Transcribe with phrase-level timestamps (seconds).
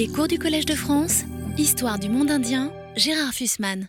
[0.00, 1.24] Les cours du Collège de France,
[1.58, 3.86] Histoire du monde indien, Gérard Fussman.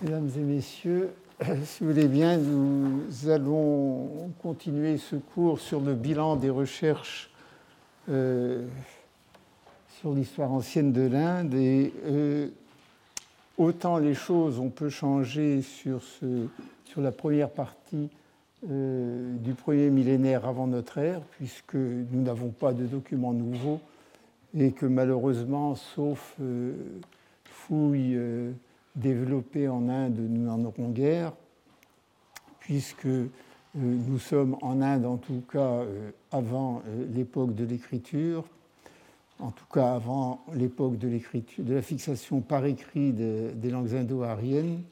[0.00, 1.10] Mesdames et messieurs,
[1.64, 7.28] si vous voulez bien, nous allons continuer ce cours sur le bilan des recherches
[8.08, 8.68] euh,
[9.98, 11.54] sur l'histoire ancienne de l'Inde.
[11.54, 12.46] Et euh,
[13.56, 16.46] autant les choses ont peu changé sur, ce,
[16.84, 18.10] sur la première partie
[18.70, 23.80] euh, du premier millénaire avant notre ère, puisque nous n'avons pas de documents nouveaux
[24.56, 26.74] et que malheureusement, sauf euh,
[27.44, 28.52] fouilles euh,
[28.96, 31.32] développées en Inde, nous n'en aurons guère,
[32.60, 33.08] puisque
[33.74, 35.84] nous sommes en Inde en tout cas
[36.32, 36.82] avant
[37.14, 38.44] l'époque de l'écriture,
[39.38, 44.82] en tout cas avant l'époque de, de la fixation par écrit des langues indo-ariennes.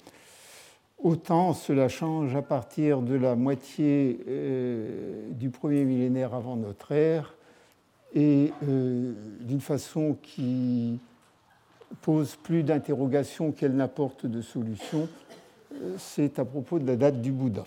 [1.02, 7.35] Autant cela change à partir de la moitié euh, du premier millénaire avant notre ère
[8.16, 9.12] et euh,
[9.42, 10.98] d'une façon qui
[12.00, 15.06] pose plus d'interrogations qu'elle n'apporte de solutions,
[15.74, 17.64] euh, c'est à propos de la date du Bouddha.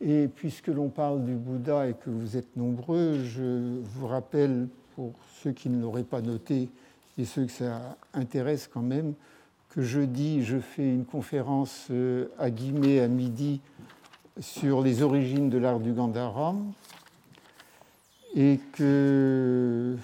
[0.00, 5.12] Et puisque l'on parle du Bouddha et que vous êtes nombreux, je vous rappelle, pour
[5.40, 6.68] ceux qui ne l'auraient pas noté
[7.16, 9.14] et ceux que ça intéresse quand même,
[9.68, 13.60] que jeudi, je fais une conférence euh, à Guimet à midi
[14.40, 16.56] sur les origines de l'art du Gandhara
[18.34, 19.96] et que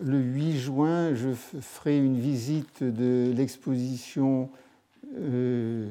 [0.00, 4.50] le 8 juin, je ferai une visite de l'exposition
[5.16, 5.88] euh,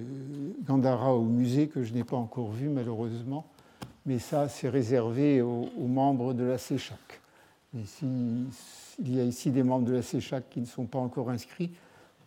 [0.64, 3.46] Gandhara au musée que je n'ai pas encore vue malheureusement,
[4.06, 7.22] mais ça c'est réservé aux, membres de la CECHAC.
[7.78, 8.06] Et si,
[9.00, 11.72] il y a ici des membres de la CECHAC qui ne sont pas encore inscrits,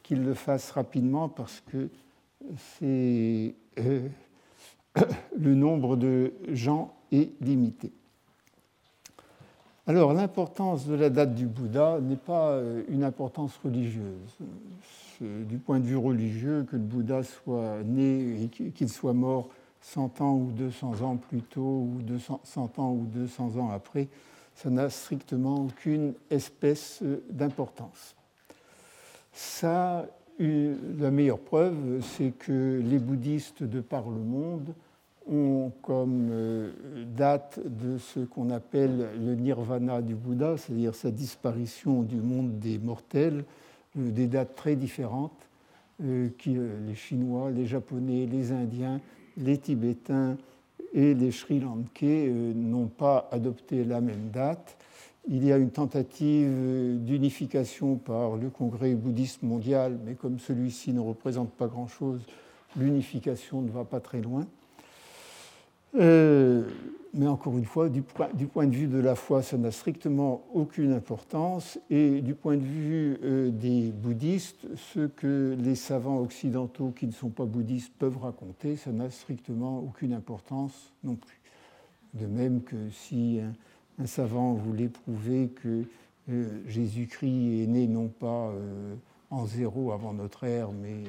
[0.03, 1.89] qu'ils le fassent rapidement parce que
[2.79, 4.09] c'est, euh,
[5.39, 7.93] le nombre de gens est limité.
[9.87, 14.37] Alors l'importance de la date du Bouddha n'est pas euh, une importance religieuse.
[15.21, 19.49] Du point de vue religieux, que le Bouddha soit né et qu'il soit mort
[19.81, 22.01] 100 ans ou 200 ans plus tôt ou
[22.45, 24.07] 100 ans ou 200 ans après,
[24.55, 28.15] ça n'a strictement aucune espèce d'importance.
[29.33, 30.07] Ça,
[30.39, 34.75] la meilleure preuve, c'est que les bouddhistes de par le monde
[35.29, 36.73] ont comme euh,
[37.17, 42.79] date de ce qu'on appelle le nirvana du Bouddha, c'est-à-dire sa disparition du monde des
[42.79, 43.45] mortels,
[43.99, 45.49] euh, des dates très différentes,
[46.03, 46.29] euh,
[46.87, 49.01] les Chinois, les Japonais, les Indiens,
[49.37, 50.37] les Tibétains,
[50.95, 54.79] et les Sri Lankais n'ont pas adopté la même date.
[55.29, 56.49] Il y a une tentative
[57.05, 62.23] d'unification par le Congrès bouddhiste mondial, mais comme celui-ci ne représente pas grand-chose,
[62.75, 64.47] l'unification ne va pas très loin.
[65.95, 66.63] Euh,
[67.15, 70.93] mais encore une fois, du point, de vue de la foi, ça n'a strictement aucune
[70.93, 71.79] importance.
[71.91, 77.13] Et du point de vue euh, des bouddhistes, ce que les savants occidentaux qui ne
[77.13, 81.41] sont pas bouddhistes peuvent raconter, ça n'a strictement aucune importance non plus.
[82.15, 83.41] De même que si
[83.99, 85.85] un, savant voulait prouver que
[86.31, 88.53] euh, Jésus-Christ est né non pas
[89.31, 91.03] en zéro avant notre ère, mais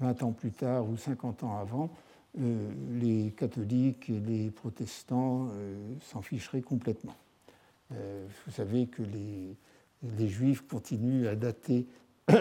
[0.00, 1.90] 20 ans plus tard ou 50 ans avant,
[2.36, 7.14] les catholiques et les protestants euh, s'en ficheraient complètement.
[7.92, 11.86] Euh, vous savez que les, juifs continuent à dater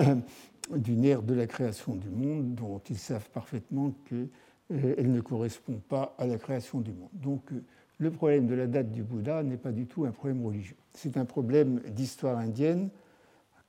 [0.76, 6.16] d'une ère de la création du monde dont ils savent parfaitement qu'elle ne correspond pas
[6.18, 7.10] à la création du monde.
[7.14, 7.52] Donc
[8.00, 10.76] le problème de la date du Bouddha n'est pas du tout un problème religieux.
[10.94, 12.90] C'est un problème d'histoire indienne,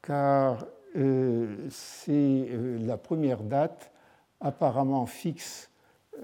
[0.02, 0.66] car
[1.70, 2.48] c'est
[2.80, 3.90] la première date
[4.40, 5.70] apparemment fixe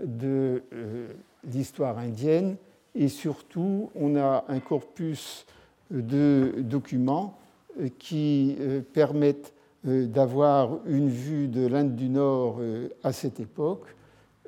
[0.05, 1.09] de euh,
[1.45, 2.57] l'histoire indienne.
[2.95, 5.47] Et surtout on a un corpus
[5.91, 7.39] de documents
[7.79, 12.61] euh, qui euh, permettent d'avoir une vue de l'Inde du Nord
[13.03, 13.87] à cette époque,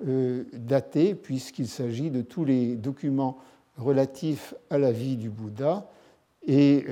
[0.02, 3.38] datée, puisqu'il s'agit de tous les documents
[3.78, 5.88] relatifs à la vie du Bouddha
[6.47, 6.84] et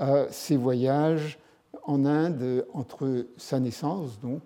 [0.00, 1.38] à ses voyages
[1.84, 4.42] en Inde entre sa naissance, donc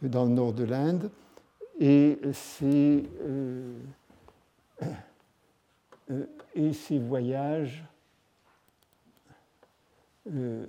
[0.00, 1.10] dans le nord de l'Inde,
[1.78, 2.18] et
[2.62, 3.72] euh,
[6.58, 7.84] euh, voyages
[10.32, 10.66] euh,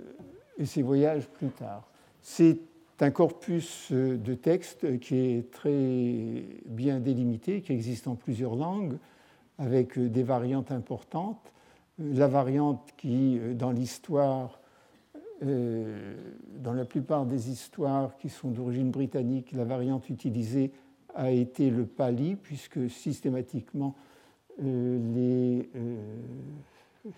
[0.58, 1.88] et ces voyages plus tard.
[2.20, 2.58] C'est
[3.00, 8.98] un corpus de textes qui est très bien délimité, qui existe en plusieurs langues,
[9.56, 11.52] avec des variantes importantes.
[11.98, 14.60] La variante qui, dans l'histoire,
[15.40, 20.72] dans la plupart des histoires qui sont d'origine britannique, la variante utilisée
[21.14, 23.94] a été le pali, puisque systématiquement
[24.62, 27.10] euh, les, euh,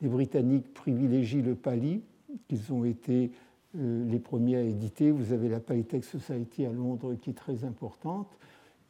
[0.00, 2.02] les Britanniques privilégient le Pali,
[2.48, 3.30] qu'ils ont été
[3.74, 5.12] les premiers à éditer.
[5.12, 8.26] Vous avez la Polytext Society à Londres qui est très importante,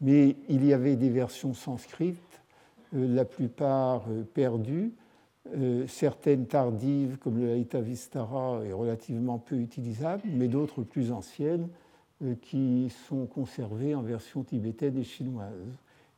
[0.01, 2.41] mais il y avait des versions sanscrites,
[2.95, 4.93] la plupart perdues,
[5.87, 11.90] certaines tardives comme le Laita Vistara est relativement peu utilisable, mais d'autres plus anciennes euh,
[12.43, 15.53] qui sont conservés en version tibétaine et chinoise.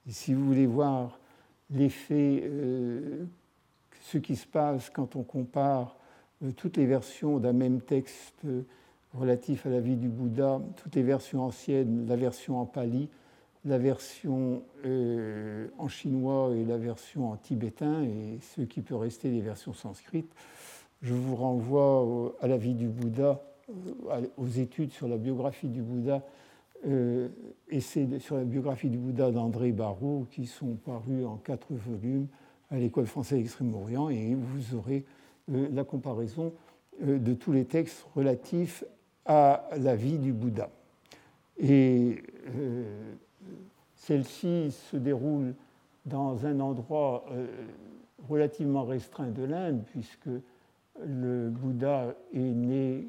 [0.09, 1.19] Si vous voulez voir
[1.71, 3.25] l'effet, euh,
[4.03, 5.97] ce qui se passe quand on compare
[6.43, 8.45] euh, toutes les versions d'un même texte
[9.15, 13.09] relatif à la vie du Bouddha, toutes les versions anciennes, la version en pali,
[13.65, 14.65] la version
[15.79, 20.35] en chinois et la version en tibétain, et ce qui peut rester des versions sanskrites,
[21.03, 23.52] je vous renvoie à la vie du Bouddha euh,
[24.37, 26.23] aux études sur la biographie du Bouddha,
[26.87, 27.29] euh,
[28.19, 32.27] sur la biographie du Bouddha d'André Barrault, qui sont parus en quatre volumes
[32.71, 35.05] à l'École française d'Extrême-Orient, et vous aurez
[35.51, 36.53] euh, la comparaison
[37.01, 38.85] de tous les textes relatifs
[39.25, 40.69] à la vie du Bouddha.
[41.59, 42.23] Et
[43.97, 45.55] celle-ci se déroule
[46.05, 47.25] dans un endroit
[48.29, 50.29] relativement restreint de l'Inde, puisque
[51.05, 53.07] le Bouddha est né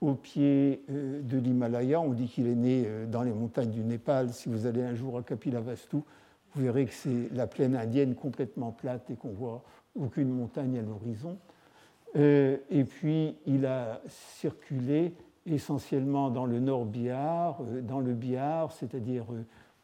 [0.00, 2.00] au pied euh, de l'Himalaya.
[2.00, 4.32] On dit qu'il est né euh, dans les montagnes du Népal.
[4.32, 5.96] Si vous allez un jour à Kapilavastu,
[6.54, 9.62] vous verrez que c'est la plaine indienne complètement plate et qu'on voit
[9.98, 11.38] aucune montagne à l'horizon.
[12.16, 15.14] Euh, et puis, il a circulé
[15.46, 19.24] essentiellement dans le nord Bihar, dans le Bihar, c'est-à-dire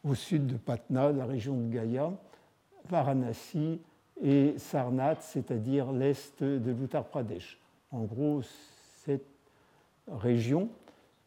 [0.03, 2.11] au sud de Patna, la région de Gaya,
[2.89, 3.79] Varanasi
[4.21, 7.59] et Sarnath, c'est-à-dire l'est de l'Uttar Pradesh.
[7.91, 8.41] En gros,
[10.07, 10.69] région,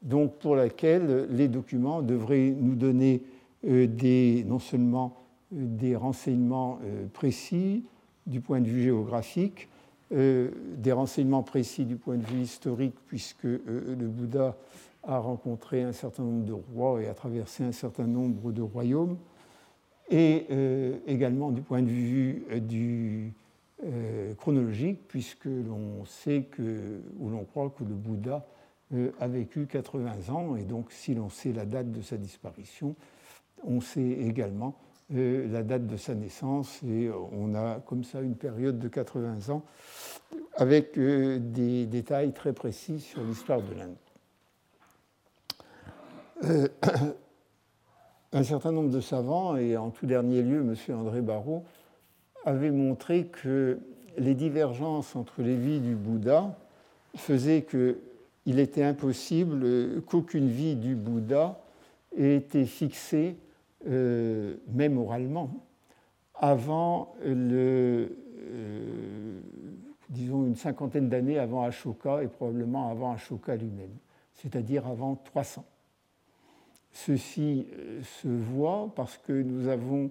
[0.02, 3.22] donc pour laquelle les documents devraient nous donner
[3.66, 5.16] euh, des, non seulement
[5.52, 7.84] euh, des renseignements euh, précis
[8.26, 9.68] du point de vue géographique,
[10.12, 14.56] des renseignements précis du point de vue historique, puisque le Bouddha
[15.04, 19.16] a rencontré un certain nombre de rois et a traversé un certain nombre de royaumes,
[20.10, 20.46] et
[21.06, 23.32] également du point de vue du,
[24.36, 28.44] chronologique, puisque l'on sait que, ou l'on croit que le Bouddha
[29.20, 32.96] a vécu 80 ans, et donc si l'on sait la date de sa disparition,
[33.64, 34.74] on sait également
[35.14, 39.52] euh, la date de sa naissance, et on a comme ça une période de 80
[39.52, 39.62] ans
[40.56, 43.96] avec euh, des détails très précis sur l'histoire de l'Inde.
[48.32, 50.74] un certain nombre de savants, et en tout dernier lieu M.
[50.96, 51.64] André Barrault,
[52.44, 53.78] avaient montré que
[54.16, 56.56] les divergences entre les vies du Bouddha
[57.16, 57.98] faisaient que
[58.46, 61.60] il était impossible qu'aucune vie du Bouddha
[62.16, 63.36] ait été fixée,
[63.86, 65.66] euh, même oralement,
[66.34, 69.40] avant le, euh,
[70.08, 73.94] disons une cinquantaine d'années avant Ashoka et probablement avant Ashoka lui-même,
[74.34, 75.64] c'est-à-dire avant 300.
[76.92, 80.10] Ceci euh, se voit parce que nous avons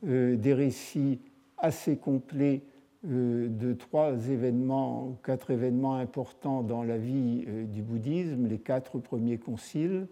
[0.00, 1.18] des récits
[1.56, 2.62] assez complets
[3.04, 9.38] de trois événements, quatre événements importants dans la vie euh, du bouddhisme, les quatre premiers
[9.38, 10.08] conciles,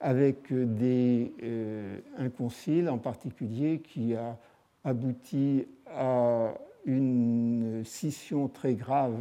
[0.00, 4.38] avec euh, un concile en particulier qui a
[4.84, 6.54] abouti à
[6.86, 9.16] une scission très grave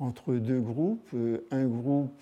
[0.00, 1.14] entre deux groupes,
[1.50, 2.20] un groupe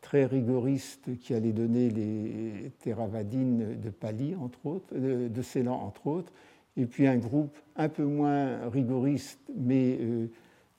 [0.00, 6.32] très rigoriste qui allait donner les Theravadines de Pali, entre autres, de Ceylan, entre autres,
[6.76, 10.26] et puis un groupe un peu moins rigoriste mais euh,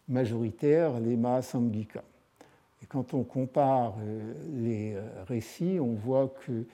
[0.07, 2.03] majoritaire, les Mahasamgika.
[2.81, 6.65] Et quand on compare euh, les euh, récits, on voit que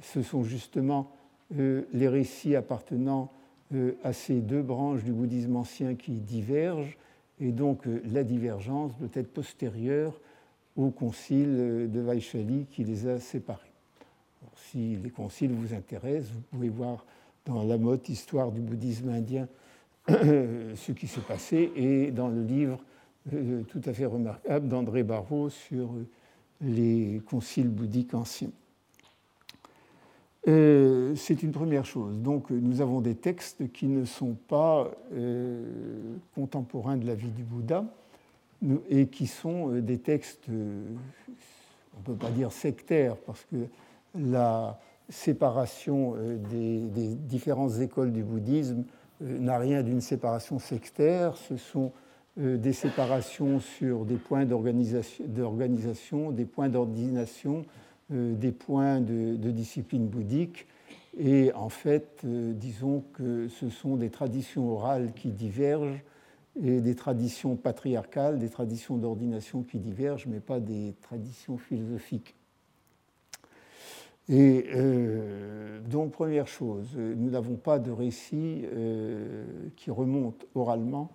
[0.00, 1.12] ce sont justement
[1.50, 3.32] les récits appartenant
[4.04, 6.98] à ces deux branches du bouddhisme ancien qui divergent,
[7.40, 10.20] et donc la divergence doit être postérieure
[10.76, 13.72] au concile de Vaishali qui les a séparés.
[14.56, 17.06] si les conciles vous intéressent, vous pouvez voir
[17.48, 19.48] dans la mode Histoire du bouddhisme indien
[20.08, 22.78] ce qui s'est passé et dans le livre
[23.32, 25.90] euh, tout à fait remarquable d'André Barrault sur
[26.60, 28.50] les conciles bouddhiques anciens.
[30.46, 32.20] Euh, c'est une première chose.
[32.20, 37.42] Donc nous avons des textes qui ne sont pas euh, contemporains de la vie du
[37.42, 37.84] Bouddha
[38.88, 43.56] et qui sont des textes, on ne peut pas dire sectaires, parce que
[44.18, 48.84] la, séparation euh, des, différentes écoles du bouddhisme
[49.22, 51.92] euh, n'a rien d'une séparation sectaire, ce sont
[52.38, 57.64] euh, des séparations sur des points d'organisation, des points d'ordination,
[58.10, 60.66] des points de, discipline bouddhique.
[61.18, 66.02] Et en fait, disons que ce sont des traditions orales qui divergent
[66.62, 72.37] et des traditions patriarcales, des traditions d'ordination qui divergent, mais pas des traditions philosophiques.
[74.28, 79.44] Et euh, donc, première chose, nous n'avons pas de récit euh,
[79.76, 81.10] qui remonte oralement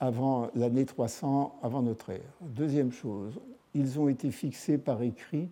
[0.00, 2.36] avant l'année 300 avant notre ère.
[2.40, 3.40] Deuxième chose,
[3.74, 5.48] ils ont été fixés par écrit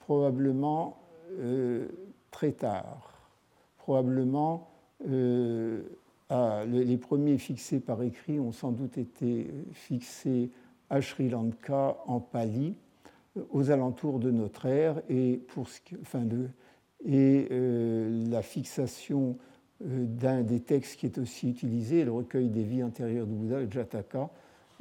[0.00, 0.98] probablement
[1.38, 1.88] euh,
[2.30, 3.30] très tard,
[3.78, 4.68] probablement
[5.00, 10.50] les premiers fixés par écrit ont sans doute été fixés
[10.88, 12.76] à Sri Lanka en Pali
[13.50, 15.68] aux alentours de notre ère et, pour
[16.14, 16.48] de,
[17.04, 19.36] et euh, la fixation
[19.84, 23.60] euh, d'un des textes qui est aussi utilisé, le recueil des vies intérieures du Bouddha,
[23.60, 24.30] le Jataka,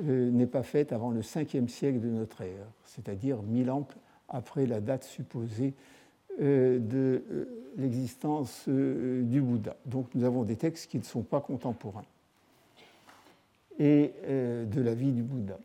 [0.04, 3.88] euh, n'est pas faite avant le 5e siècle de notre ère, c'est-à-dire mille ans
[4.30, 5.74] après la date supposée
[6.40, 7.22] de
[7.78, 9.76] l'existence du Bouddha.
[9.86, 12.06] Donc nous avons des textes qui ne sont pas contemporains
[13.78, 15.60] et de la vie du Bouddha.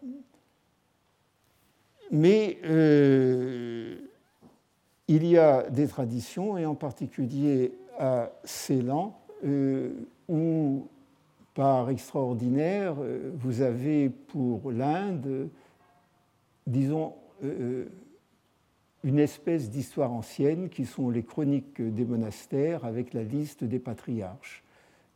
[2.10, 3.96] Mais euh,
[5.08, 9.92] il y a des traditions, et en particulier à Ceylan, euh,
[10.28, 10.86] où,
[11.54, 15.48] par extraordinaire, euh, vous avez pour l'Inde,
[16.66, 17.14] disons,
[19.04, 24.64] une espèce d'histoire ancienne qui sont les chroniques des monastères avec la liste des patriarches.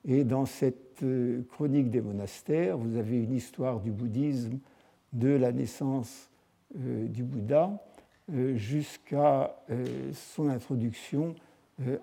[0.07, 1.05] Et dans cette
[1.51, 4.59] chronique des monastères, vous avez une histoire du bouddhisme
[5.13, 6.31] de la naissance
[6.75, 7.71] du Bouddha
[8.33, 11.35] euh, jusqu'à euh, son introduction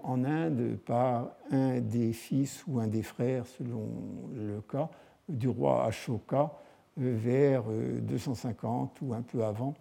[0.03, 3.87] en Inde par un des fils ou un des frères, selon
[4.35, 4.89] le cas,
[5.29, 6.51] du roi Ashoka
[6.97, 9.75] vers 250 ou un peu avant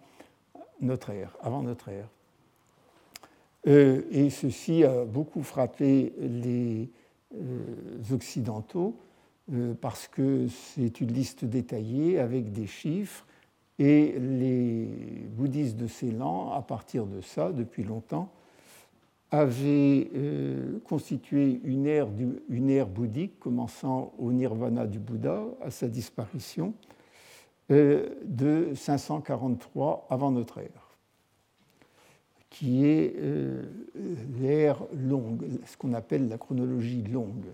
[0.79, 2.07] notre ère, avant notre ère.
[3.65, 6.89] Et ceci a beaucoup frappé les
[8.13, 8.95] Occidentaux
[9.81, 13.25] parce que c'est une liste détaillée avec des chiffres
[13.79, 14.85] et les
[15.29, 18.29] bouddhistes de Ceylan, à partir de ça, depuis longtemps,
[19.31, 26.73] avaient euh, constitué une ère, bouddhique commençant au nirvana du Bouddha, à sa disparition,
[27.71, 30.97] euh, de 543 avant notre ère,
[32.49, 33.63] qui est euh,
[34.41, 37.45] l'ère longue, ce qu'on appelle la chronologie longue,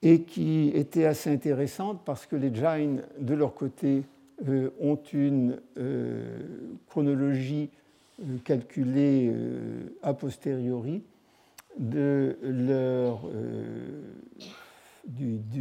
[0.00, 4.04] et qui était assez intéressante parce que les Jains, de leur côté,
[4.48, 6.38] euh, ont une euh,
[6.88, 7.68] chronologie
[8.22, 9.30] euh, calculée
[10.02, 11.02] a posteriori
[11.78, 12.36] du,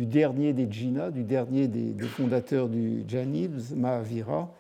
[0.05, 4.53] dernier des Jina, du dernier des, fondateurs du Jainisme, Mahavira,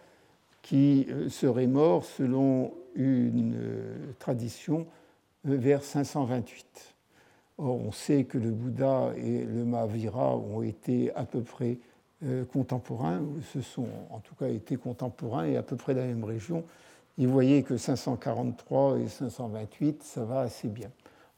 [0.61, 3.55] qui serait mort selon une
[4.19, 4.85] tradition
[5.43, 6.95] vers 528.
[7.57, 11.79] Or, on sait que le Bouddha et le Mahavira ont été à peu près
[12.25, 13.21] euh, contemporains,
[13.53, 16.63] ce sont en tout cas été contemporains et à peu près la même région.
[17.17, 20.89] Et vous voyez que 543 et 528, ça va assez bien.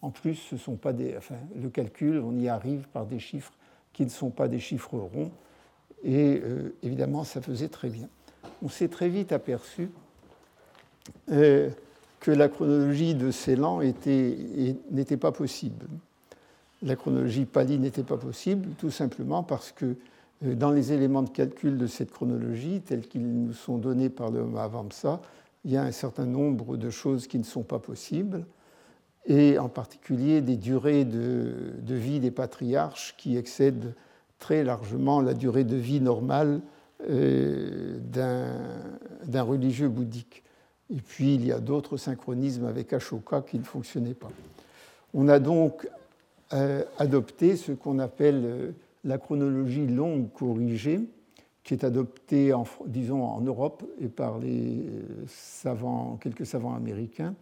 [0.01, 3.53] En plus, ce sont pas des, enfin, le calcul, on y arrive par des chiffres
[3.93, 5.31] qui ne sont pas des chiffres ronds.
[6.03, 8.07] Et euh, évidemment, ça faisait très bien.
[8.63, 9.89] On s'est très vite aperçu
[11.31, 11.69] euh,
[12.19, 15.85] que la chronologie de Ceylan n'était pas possible.
[16.81, 19.95] La chronologie Pali n'était pas possible, tout simplement parce que
[20.41, 24.43] dans les éléments de calcul de cette chronologie, tels qu'ils nous sont donnés par le
[24.43, 25.21] Mahavamsa,
[25.65, 28.45] il y a un certain nombre de choses qui ne sont pas possibles,
[29.27, 33.93] et en particulier des durées de, vie des patriarches qui excèdent
[34.39, 36.61] très largement la durée de vie normale
[37.07, 40.43] euh, d'un religieux bouddhique.
[40.89, 44.31] Et puis il y a d'autres synchronismes avec Ashoka qui ne fonctionnaient pas.
[45.13, 45.87] On a donc
[46.53, 50.99] euh, adopté ce qu'on appelle la chronologie longue corrigée,
[51.63, 54.83] qui est adoptée, en, disons, en Europe et par les
[55.27, 57.35] savants, quelques savants américains,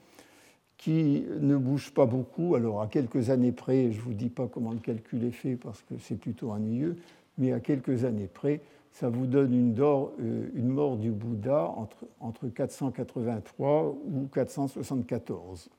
[0.77, 2.55] qui ne bouge pas beaucoup.
[2.55, 5.55] Alors, à quelques années près, je ne vous dis pas comment le calcul est fait
[5.55, 6.97] parce que c'est plutôt ennuyeux,
[7.37, 8.61] mais à quelques années près,
[8.91, 15.69] ça vous donne une, euh, mort du Bouddha entre, entre 483 ou 474,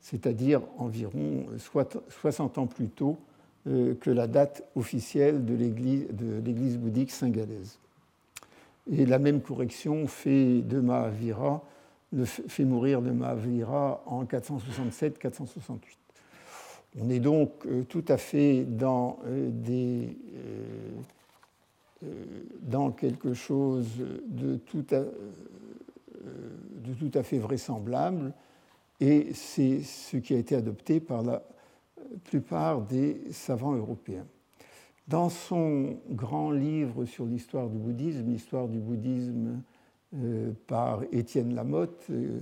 [0.00, 1.46] c'est-à-dire environ
[2.08, 3.31] 60 ans plus tôt euh,
[3.64, 7.78] que la date officielle de l'église bouddhique singalaise.
[8.90, 11.62] Et la même correction fait, de Mahavira,
[12.24, 15.78] fait mourir de Mahavira en 467-468.
[17.00, 19.48] On est donc euh, tout à fait dans, euh,
[22.60, 23.88] dans quelque chose
[24.26, 28.32] de tout, à, de tout à fait vraisemblable,
[29.00, 31.42] et c'est ce qui a été adopté par la
[32.24, 34.26] plupart des savants européens.
[35.08, 39.62] Dans son grand livre sur l'histoire du bouddhisme, l'histoire du bouddhisme
[40.14, 42.40] euh, par Étienne Lamotte, euh,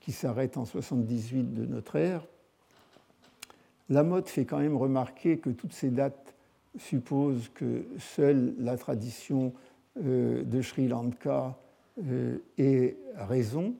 [0.00, 2.26] qui s'arrête en 78 de notre ère,
[3.88, 6.34] Lamotte fait quand même remarquer que toutes ces dates
[6.76, 9.54] supposent que seule la tradition
[10.04, 11.58] euh, de Sri Lanka
[12.58, 13.74] ait raison,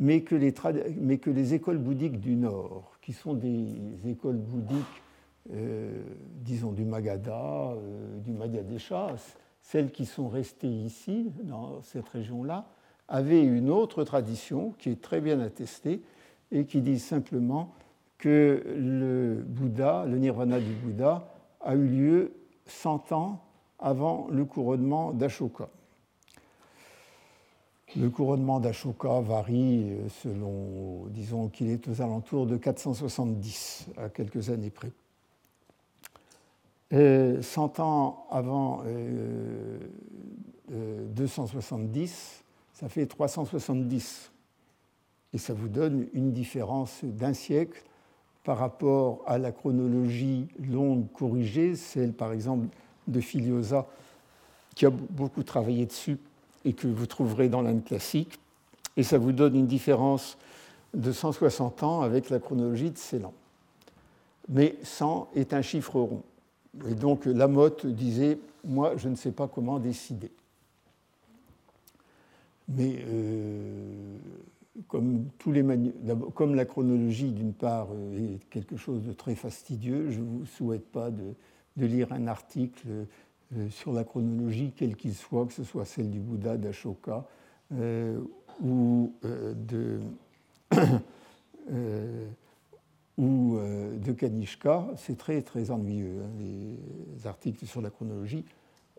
[0.00, 0.52] mais que, les
[1.00, 5.02] mais que les écoles bouddhiques du Nord, qui sont des écoles bouddhiques,
[6.40, 7.72] disons du Magadha,
[8.24, 9.14] du Madhyadesha,
[9.62, 12.66] celles qui sont restées ici, dans cette région-là,
[13.06, 16.02] avaient une autre tradition qui est très bien attestée
[16.50, 17.74] et qui dit simplement
[18.18, 22.32] que le le nirvana du Bouddha, a eu lieu
[22.66, 23.40] 100 ans
[23.78, 25.68] avant le couronnement d'Ashoka.
[27.98, 29.90] Le couronnement d'Ashoka varie
[30.22, 34.92] selon, disons qu'il est aux alentours de 470, à quelques années près.
[36.90, 38.82] 100 ans avant
[40.68, 44.30] 270, euh, ça fait 370.
[45.32, 47.82] Et ça vous donne une différence d'un siècle
[48.44, 52.68] par rapport à la chronologie longue corrigée, celle par exemple
[53.08, 53.86] de Filiosa,
[54.74, 56.18] qui a beaucoup travaillé dessus
[56.66, 58.38] et que vous trouverez dans l'Inde classique.
[58.98, 60.36] Et ça vous donne une différence
[60.92, 63.32] de 160 ans avec la chronologie de Ceylan.
[64.48, 66.22] Mais 100 est un chiffre rond.
[66.88, 70.30] Et donc Lamotte disait, moi je ne sais pas comment décider.
[72.68, 74.16] Mais euh,
[74.88, 75.28] comme,
[76.54, 80.86] la chronologie d'une part euh, est quelque chose de très fastidieux, je ne vous souhaite
[80.90, 81.34] pas de,
[81.76, 82.88] lire un article
[83.70, 87.24] sur la chronologie, quel qu'il soit, que ce soit celle du Bouddha, d'Ashoka
[88.62, 90.00] ou de
[93.18, 98.44] ou euh, de Kanishka, c'est très très ennuyeux, hein, les articles sur la chronologie.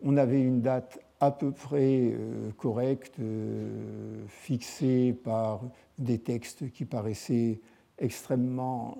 [0.02, 5.62] On avait une date à peu près euh, correcte, euh, fixée par
[5.98, 7.60] des textes qui paraissaient
[7.98, 8.96] extrêmement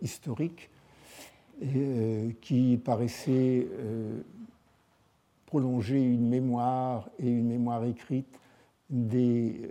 [0.00, 0.70] historiques,
[2.40, 3.66] qui paraissaient
[5.52, 8.38] prolonger une mémoire et une mémoire écrite
[8.88, 9.68] des,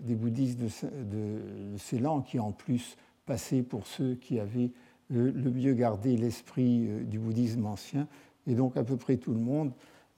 [0.00, 0.68] des bouddhistes de,
[1.04, 4.70] de, Ceylan, qui en plus passé pour ceux qui avaient
[5.14, 8.06] euh, le mieux gardé l'esprit euh, du bouddhisme ancien.
[8.46, 9.72] Et donc à peu près tout le monde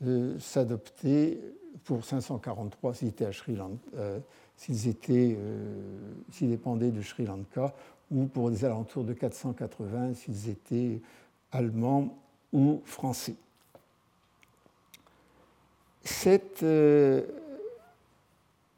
[0.04, 1.38] euh, s'adoptait
[1.84, 3.78] pour 543 s'ils étaient à Sri Lanka,
[4.56, 5.38] s'ils étaient,
[6.32, 7.72] s'ils dépendaient de Sri Lanka,
[8.10, 11.00] ou pour les alentours de 480 s'ils étaient
[11.52, 12.18] allemands
[12.52, 13.36] ou français.
[16.02, 16.64] Cette,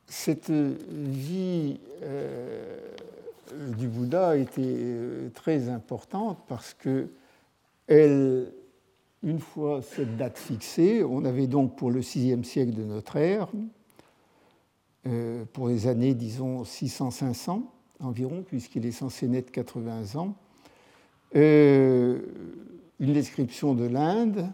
[0.07, 1.79] cette vie
[3.77, 7.09] du Bouddha était euh, très importante parce que
[7.89, 13.49] une fois cette date fixée, on avait donc pour le VIe siècle de notre ère,
[15.07, 17.63] euh, pour les années, disons, 600-500
[18.01, 20.35] environ, puisqu'il est censé naître 80 ans,
[21.37, 22.21] euh,
[22.99, 24.47] une description de l'Inde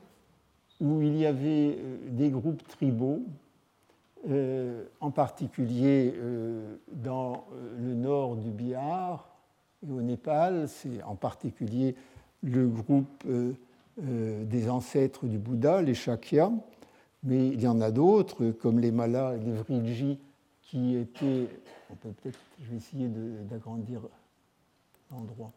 [0.81, 3.23] où il y avait des groupes tribaux
[4.29, 9.29] euh, en particulier euh, dans euh, le nord du Bihar
[9.87, 11.95] et au Népal, c'est en particulier
[12.43, 13.25] le groupe
[13.97, 16.53] des ancêtres du Bouddha, les Shakyas,
[17.23, 20.19] mais il y en a d'autres, comme les Malas et les Vriji,
[20.63, 21.49] qui étaient.
[21.91, 23.09] On peut peut-être, je vais essayer
[23.49, 24.01] d'agrandir
[25.13, 25.53] l'endroit.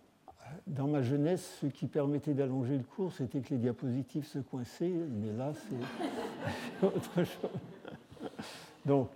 [0.68, 4.92] Dans ma jeunesse, ce qui permettait d'allonger le cours, c'était que les diapositives se coinçaient,
[4.92, 8.30] mais là, c'est autre chose.
[8.86, 9.10] Donc,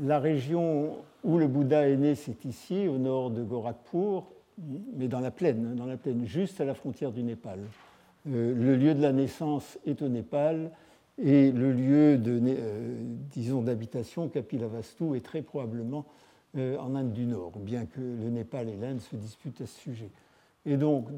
[0.00, 4.24] la région où le Bouddha est né, c'est ici, au nord de Gorakhpur,
[4.96, 7.60] mais dans la plaine, dans la plaine, juste à la frontière du Népal.
[8.28, 10.70] Euh, le lieu de la naissance est au Népal
[11.22, 16.06] et le lieu euh, disons, d'habitation, Kapilavastu, est très probablement
[16.56, 19.80] euh, en Inde du Nord, bien que le Népal et l'Inde se disputent à ce
[19.80, 20.10] sujet.
[20.66, 21.08] Et donc,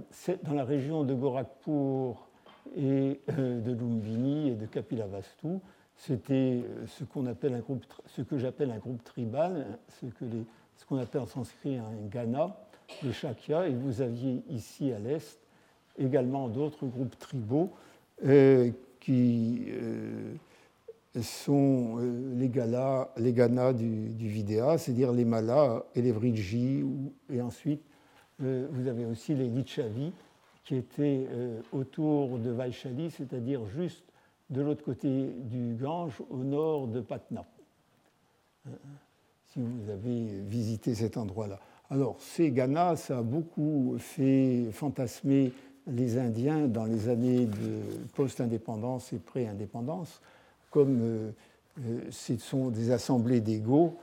[0.42, 2.28] dans la région de Gorakhpur
[2.76, 5.58] et de Lumbini et de Kapilavastu,
[5.94, 11.02] c'était ce, qu'on appelle un groupe, ce que j'appelle un groupe tribal, ce qu'on ce
[11.02, 12.56] appelle en sanskrit un Ghana,
[13.02, 15.38] le Shakya, et vous aviez ici à l'est
[15.98, 17.72] également d'autres groupes tribaux
[18.24, 18.70] euh,
[19.00, 20.34] qui euh,
[21.22, 26.84] sont euh, les, Gala, les Ghana du, du Vidéa, c'est-à-dire les Malas et les Vriji,
[27.32, 27.82] et ensuite
[28.38, 30.12] vous avez aussi les Lichavi
[30.62, 31.26] qui étaient
[31.72, 34.04] autour de Vaishali, c'est-à-dire juste
[34.50, 37.44] de l'autre côté du Gange, au nord de Patna,
[38.66, 38.70] euh,
[39.46, 41.58] si vous avez visité cet endroit-là.
[41.90, 45.52] Alors, ces Ghana, ça a beaucoup fait fantasmer
[45.86, 47.80] les Indiens dans les années de
[48.14, 50.20] post-indépendance et pré-indépendance,
[50.76, 51.30] comme euh,
[51.80, 53.96] euh, ce sont des assemblées d'égaux,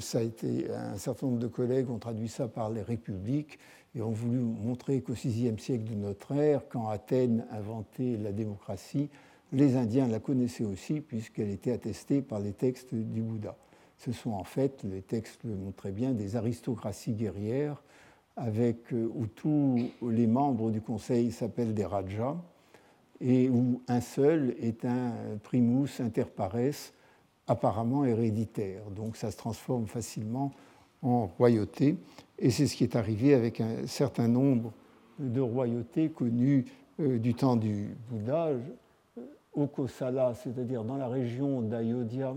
[0.00, 3.58] ça a été, un certain nombre de collègues ont traduit ça par les républiques
[3.94, 9.10] et ont voulu montrer qu'au VIe siècle de notre ère, quand Athènes inventait la démocratie,
[9.52, 13.54] les Indiens la connaissaient aussi puisqu'elle était attestée par les textes du Bouddha.
[13.98, 17.82] Ce sont en fait, les textes le montraient bien, des aristocraties guerrières
[18.36, 22.38] avec, euh, où tous les membres du conseil s'appellent des rajas
[23.20, 26.92] et où un seul est un primus inter pares
[27.46, 28.90] apparemment héréditaire.
[28.90, 30.50] Donc ça se transforme facilement
[31.02, 31.96] en royauté
[32.38, 34.72] et c'est ce qui est arrivé avec un certain nombre
[35.18, 36.64] de royautés connues
[37.00, 38.50] euh, du temps du Bouddha.
[39.52, 42.34] Au Kosala, c'est-à-dire dans la région d'Ayodhya,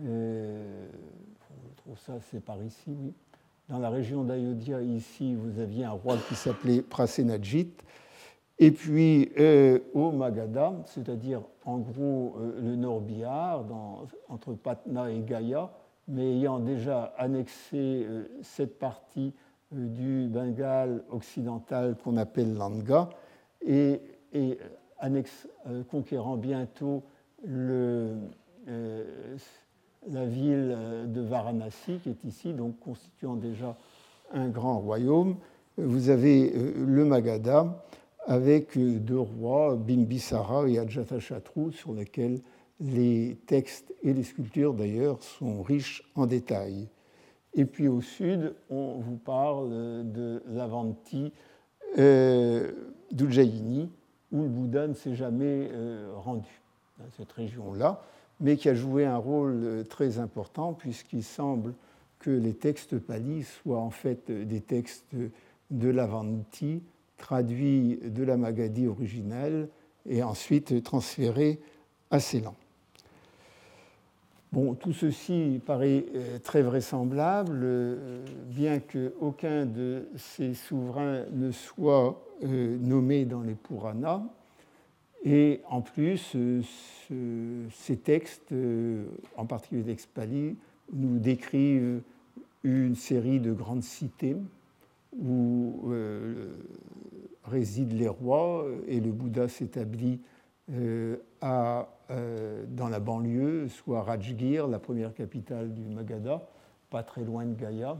[0.00, 0.88] euh,
[1.50, 3.12] on trouve ça, c'est par ici, oui.
[3.68, 7.74] Dans la région d'Ayodhya, ici, vous aviez un roi qui s'appelait Prasenajit.
[8.58, 13.64] Et puis euh, au Magadha, c'est-à-dire en gros euh, le nord Bihar,
[14.28, 15.70] entre Patna et Gaya,
[16.08, 18.06] mais ayant déjà annexé
[18.40, 19.34] cette partie
[19.70, 23.10] du Bengale occidental qu'on appelle l'Anga,
[23.60, 24.00] et,
[25.90, 27.02] conquérant bientôt
[30.10, 33.76] la ville euh, de Varanasi, qui est ici, donc constituant déjà
[34.32, 35.36] un grand royaume.
[35.76, 37.84] Vous avez euh, le Magadha
[38.28, 42.40] avec euh, deux rois, Bimbisara et Ajatashatru, sur lesquels
[42.78, 46.88] les textes et les sculptures d'ailleurs sont riches en détails.
[47.54, 49.70] Et puis au sud, on vous parle
[50.12, 51.32] de l'Avanti
[51.98, 52.70] euh,
[53.10, 55.68] où le Bouddha ne s'est jamais
[56.14, 56.62] rendu,
[56.98, 58.04] dans cette région-là
[58.40, 61.74] mais qui a joué un rôle euh, très important puisqu'il semble
[62.18, 65.14] que les textes palis soient en fait des textes
[65.70, 66.82] de l'Avanti
[67.18, 69.68] traduits de la Magadhi originelle
[70.06, 71.60] et ensuite transférés
[72.10, 72.54] à Ceylan.
[74.50, 82.24] Bon, tout ceci paraît euh, très vraisemblable, euh, bien qu'aucun de ces souverains ne soit
[82.40, 84.22] nommé dans les Puranas.
[85.24, 86.62] Et en plus, euh,
[87.72, 89.04] ces textes, euh,
[89.36, 90.56] en particulier les textes Pali,
[90.92, 92.02] nous décrivent
[92.62, 94.36] une série de grandes cités
[95.18, 96.56] où euh,
[97.44, 100.20] résident les rois et le Bouddha s'établit
[100.68, 106.46] dans la banlieue, soit Rajgir, la première capitale du Magadha,
[106.90, 107.96] pas très loin de Gaya.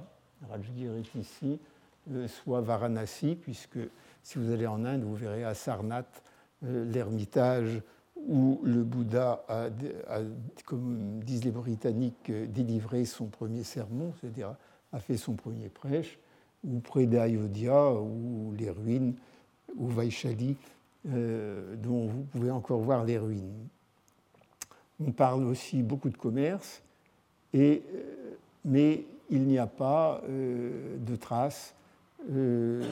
[0.50, 1.58] Rajgir est ici,
[2.26, 3.78] soit Varanasi, puisque
[4.22, 6.22] si vous allez en Inde, vous verrez à Sarnath
[6.64, 7.80] euh, l'ermitage
[8.16, 9.68] où le Bouddha a,
[10.66, 14.54] comme disent les Britanniques, euh, délivré son premier sermon, c'est-à-dire
[14.92, 16.18] a fait son premier prêche,
[16.64, 19.14] ou près d'Ayodhya, ou les ruines,
[19.76, 20.56] ou Vaishali,
[21.08, 23.68] euh, dont vous pouvez encore voir les ruines.
[25.00, 26.82] On parle aussi beaucoup de commerce,
[27.54, 27.82] et,
[28.64, 31.74] mais il n'y a pas de traces
[32.30, 32.82] euh,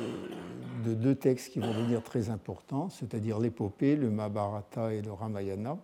[0.85, 5.77] de deux textes qui vont devenir très importants, c'est-à-dire l'épopée, le Mahabharata et le Ramayana.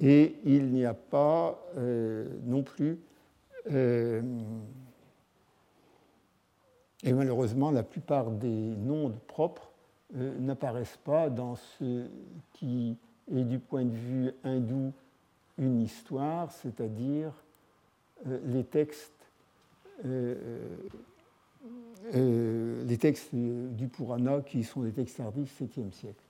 [0.00, 3.00] Et il n'y a pas euh, non plus,
[3.72, 4.22] euh,
[7.04, 9.70] et malheureusement la plupart des noms propres
[10.12, 12.06] n'apparaissent pas dans ce
[12.54, 12.96] qui
[13.32, 14.92] est du point de vue hindou
[15.58, 17.32] une histoire, c'est-à-dire
[18.26, 19.12] les textes
[22.12, 26.22] euh, les textes du Purana qui sont des textes tardifs 7e siècle.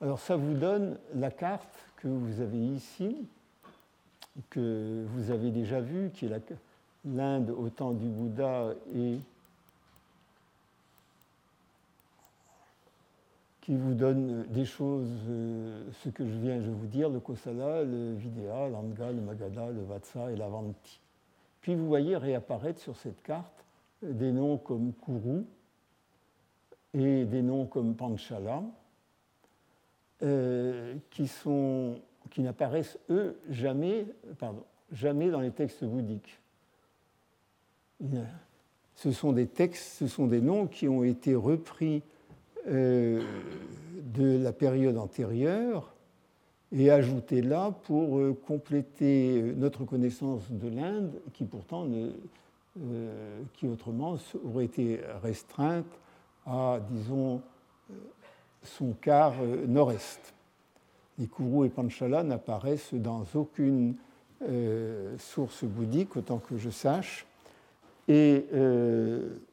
[0.00, 3.16] Alors ça vous donne la carte que vous avez ici,
[4.50, 6.54] que vous avez déjà vue, qui est
[7.04, 9.18] l'Inde au temps du Bouddha et
[13.62, 17.84] qui vous donne des choses, euh, ce que je viens de vous dire, le Kosala,
[17.84, 21.00] le Vidya, l'Anga, le Magadha, le Vatsa et l'Avanti.
[21.60, 23.64] Puis vous voyez réapparaître sur cette carte
[24.02, 25.46] des noms comme Kourou
[26.92, 28.64] et des noms comme Panchala,
[30.24, 34.06] euh, qui, sont, qui n'apparaissent, eux, jamais,
[34.38, 36.40] pardon, jamais dans les textes bouddhiques.
[38.96, 42.02] Ce sont des textes, ce sont des noms qui ont été repris
[42.68, 43.20] euh,
[44.14, 45.92] de la période antérieure
[46.70, 54.16] et ajoutés là pour euh, compléter notre connaissance de l'Inde, qui pourtant euh, qui autrement
[54.44, 55.86] aurait été restreinte
[56.46, 57.40] à, disons,
[58.62, 59.34] son quart
[59.66, 60.32] nord-est.
[61.18, 63.96] Les Kourou et Panchala n'apparaissent dans aucune
[65.18, 67.26] source bouddhique, autant que je sache,
[68.08, 68.46] et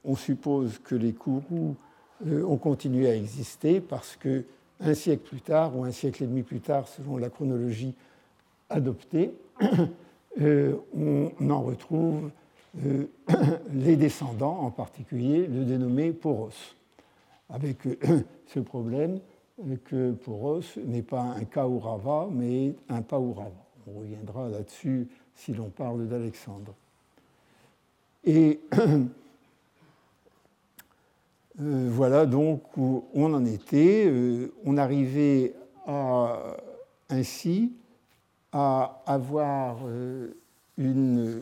[0.04, 1.76] on suppose que les Kourous
[2.26, 4.44] ont continué à exister parce que
[4.82, 7.94] un siècle plus tard, ou un siècle et demi plus tard, selon la chronologie
[8.70, 9.34] adoptée,
[10.40, 12.32] on en retrouve
[13.74, 16.76] les descendants, en particulier le dénommé Poros,
[17.50, 17.78] avec
[18.48, 19.20] ce problème
[19.86, 23.52] que Poros n'est pas un Kaurava, mais un Paurava.
[23.88, 26.74] On reviendra là-dessus si l'on parle d'Alexandre.
[28.24, 28.60] Et
[31.62, 34.06] euh, voilà donc où on en était.
[34.08, 35.54] Euh, on arrivait
[37.10, 37.74] ainsi
[38.52, 40.30] à avoir euh,
[40.78, 41.42] une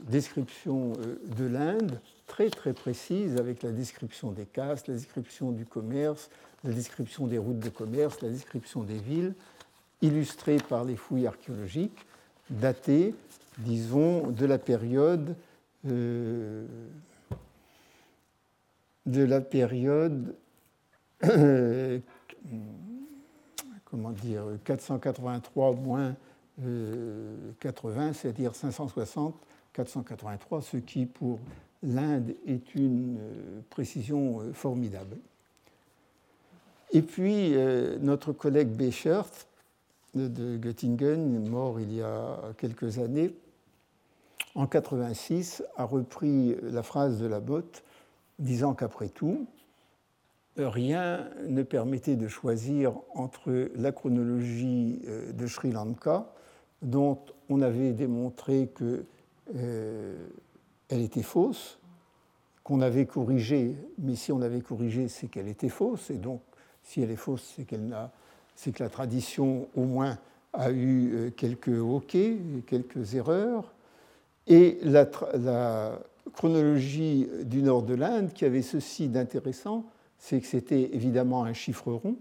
[0.00, 0.94] description
[1.36, 6.30] de l'Inde très très précise avec la description des castes, la description du commerce,
[6.64, 9.34] la description des routes de commerce, la description des villes,
[10.02, 12.06] illustrée par les fouilles archéologiques,
[12.50, 13.14] datées,
[13.58, 15.36] disons, de la période
[19.06, 20.34] de la période
[23.84, 26.14] comment dire 483 moins
[27.60, 29.34] 80, euh, c'est-à-dire 560
[29.72, 31.38] 483, ce qui pour
[31.82, 35.16] l'Inde est une euh, précision formidable.
[36.92, 39.28] Et puis, euh, notre collègue Béchert
[40.14, 43.34] de, Göttingen, mort il y a quelques années,
[44.54, 47.82] en 86, a repris la phrase de la botte,
[48.38, 49.46] disant qu'après tout,
[50.56, 56.32] rien ne permettait de choisir entre la chronologie euh, de Sri Lanka,
[56.82, 57.18] dont
[57.48, 59.04] on avait démontré qu'elle
[59.56, 60.26] euh,
[60.90, 61.78] était fausse,
[62.62, 66.40] qu'on avait corrigée, mais si on avait corrigé, c'est qu'elle était fausse, et donc
[66.82, 67.94] si elle est fausse, c'est qu'elle
[68.54, 70.18] c'est que la tradition au moins
[70.54, 73.74] a eu euh, quelques hoquets, quelques erreurs.
[74.46, 75.06] Et la,
[76.34, 79.84] chronologie du nord de l'Inde, qui avait ceci d'intéressant,
[80.18, 82.16] c'est que c'était évidemment un chiffre rond,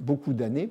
[0.00, 0.70] beaucoup d'années,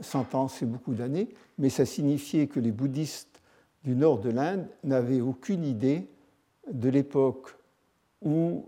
[0.00, 3.40] 100 hein, ans c'est beaucoup d'années, mais ça signifiait que les bouddhistes
[3.84, 6.06] du nord de l'Inde n'avaient aucune idée
[6.70, 7.54] de l'époque
[8.22, 8.64] où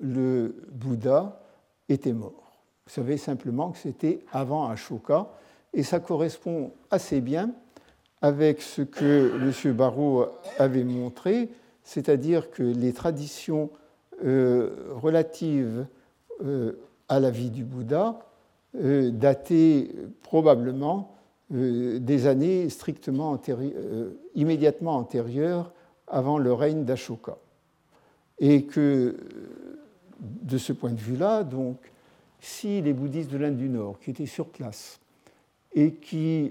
[0.00, 1.40] le Bouddha
[1.88, 2.52] était mort.
[2.86, 5.30] Vous savez simplement que c'était avant Ashoka,
[5.72, 7.50] et ça correspond assez bien
[8.22, 9.74] avec ce que M.
[9.74, 10.26] Barrault
[10.58, 11.50] avait montré,
[11.84, 13.70] c'est-à-dire que les traditions
[14.24, 15.86] euh, relatives
[16.42, 16.72] euh,
[17.08, 18.20] à la vie du Bouddha
[18.76, 19.90] euh, dataient
[20.22, 21.10] probablement
[21.50, 23.38] des années strictement
[24.34, 25.72] immédiatement antérieures
[26.08, 27.36] avant le règne d'Ashoka.
[28.38, 29.14] Et que
[30.20, 31.76] de ce point de vue-là, donc,
[32.40, 34.98] si les bouddhistes de l'Inde du Nord, qui étaient sur place
[35.74, 36.50] et qui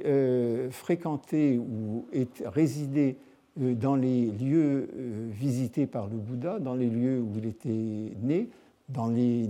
[0.70, 2.06] fréquentaient ou
[2.46, 3.18] résidaient
[3.58, 7.70] dans les lieux euh, visités par le Bouddha, dans les lieux où il était
[8.22, 8.50] né,
[8.90, 9.48] dans les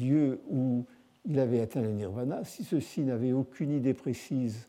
[0.00, 0.84] lieux où
[1.26, 4.68] il avait atteint le nirvana, si ceux-ci n'avaient aucune idée précise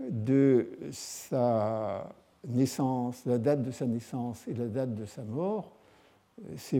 [0.00, 2.14] de sa
[2.48, 5.72] naissance, la date de sa naissance et la date de sa mort,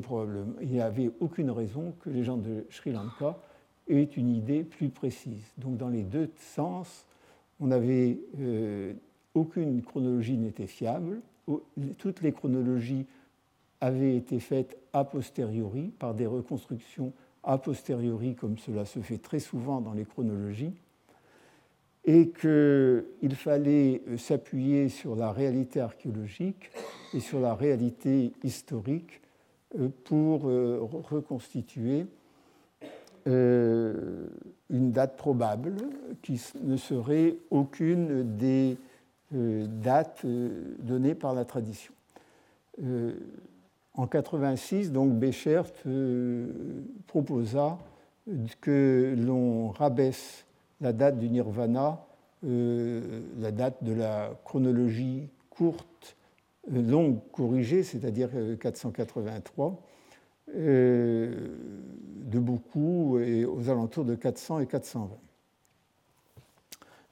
[0.02, 3.38] probablement, il n'y avait aucune raison que les gens de Sri Lanka
[3.88, 5.52] est une idée plus précise.
[5.59, 7.07] Donc dans les deux sens,
[7.61, 8.94] on avait euh,
[9.35, 11.20] aucune chronologie n'était fiable.
[11.98, 13.07] Toutes les chronologies
[13.80, 17.12] avaient été faites a posteriori par des reconstructions
[17.44, 20.72] a posteriori, comme cela se fait très souvent dans les chronologies,
[22.07, 26.70] et qu'il fallait euh, s'appuyer sur la réalité archéologique
[27.14, 29.22] et sur la réalité historique
[29.78, 32.07] euh, pour reconstituer
[33.26, 34.26] euh,
[34.68, 35.76] une date probable
[36.20, 38.76] qui ne serait aucune des
[39.34, 41.92] euh, dates euh, données par la tradition.
[43.96, 45.72] En 86, donc Béchert
[47.06, 47.78] proposa
[48.60, 50.44] que l'on rabaisse
[50.80, 52.04] la date du nirvana,
[52.42, 56.16] la date de la chronologie courte,
[56.68, 59.80] longue corrigée, c'est-à-dire 483,
[60.56, 61.32] euh,
[62.26, 65.08] de beaucoup et aux alentours de 400 et 420.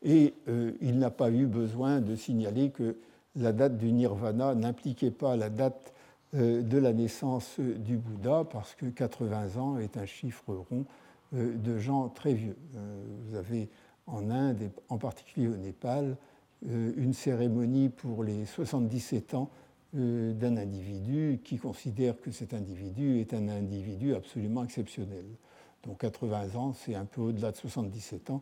[0.03, 2.97] Et euh, il n'a pas eu besoin de signaler que
[3.37, 5.93] la date du nirvana n'impliquait pas la date
[6.35, 10.85] euh, de la naissance du Bouddha, parce que 80 ans est un chiffre rond
[11.33, 12.59] de gens très vieux.
[13.25, 13.71] Vous avez
[14.07, 16.19] en Inde, et en particulier au Népal,
[16.69, 19.49] une cérémonie pour les 77 ans
[19.95, 25.27] euh, d'un individu qui considère que cet individu est un individu absolument exceptionnel.
[25.85, 28.41] Donc 80 ans, c'est un peu au-delà de 77 ans.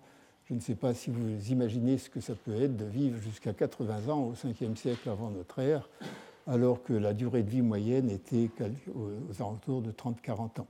[0.50, 3.52] Je ne sais pas si vous imaginez ce que ça peut être de vivre jusqu'à
[3.52, 5.88] 80 ans au 5e siècle avant notre ère,
[6.48, 8.50] alors que la durée de vie moyenne était
[8.92, 10.66] aux alentours de 30-40 ans.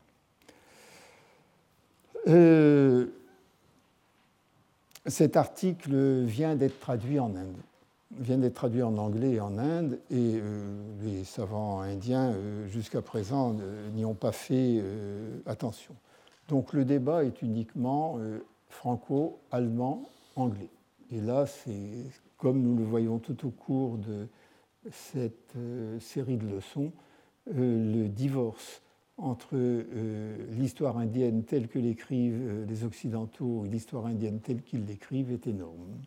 [5.06, 7.56] cet article vient d'être traduit en Inde,
[8.18, 10.42] vient d'être traduit en anglais et en Inde, et
[11.02, 12.34] les savants indiens
[12.68, 13.56] jusqu'à présent
[13.94, 14.82] n'y ont pas fait
[15.46, 15.94] attention.
[16.48, 18.18] Donc le débat est uniquement
[18.70, 20.70] franco-allemand, anglais.
[21.12, 22.06] Et là, c'est
[22.38, 24.26] comme nous le voyons tout au cours de
[24.90, 26.92] cette euh, série de leçons,
[27.54, 28.80] euh, le divorce
[29.18, 35.32] entre euh, l'histoire indienne telle que l'écrivent les Occidentaux et l'histoire indienne telle qu'ils l'écrivent
[35.32, 35.98] est énorme.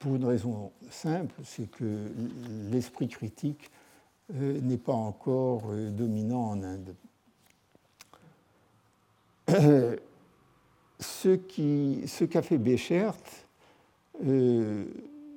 [0.00, 2.08] Pour une raison simple, c'est que
[2.70, 3.70] l'esprit critique
[4.32, 6.94] n'est pas encore dominant en Inde.
[10.98, 13.14] ce qu'a fait Béchert,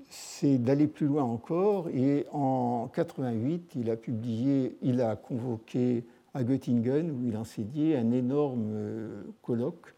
[0.09, 1.89] c'est d'aller plus loin encore.
[1.89, 8.11] Et en 88, il a publié, il a convoqué à Göttingen, où il enseignait, un
[8.11, 9.93] énorme euh, colloque,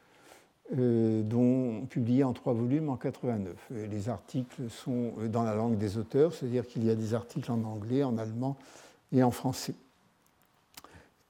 [0.77, 3.55] euh, dont publié en trois volumes en 89.
[3.71, 7.51] les articles sont euh, dans la langue des auteurs, c'est-à-dire qu'il y a des articles
[7.51, 8.55] en anglais, en allemand
[9.11, 9.73] et en français.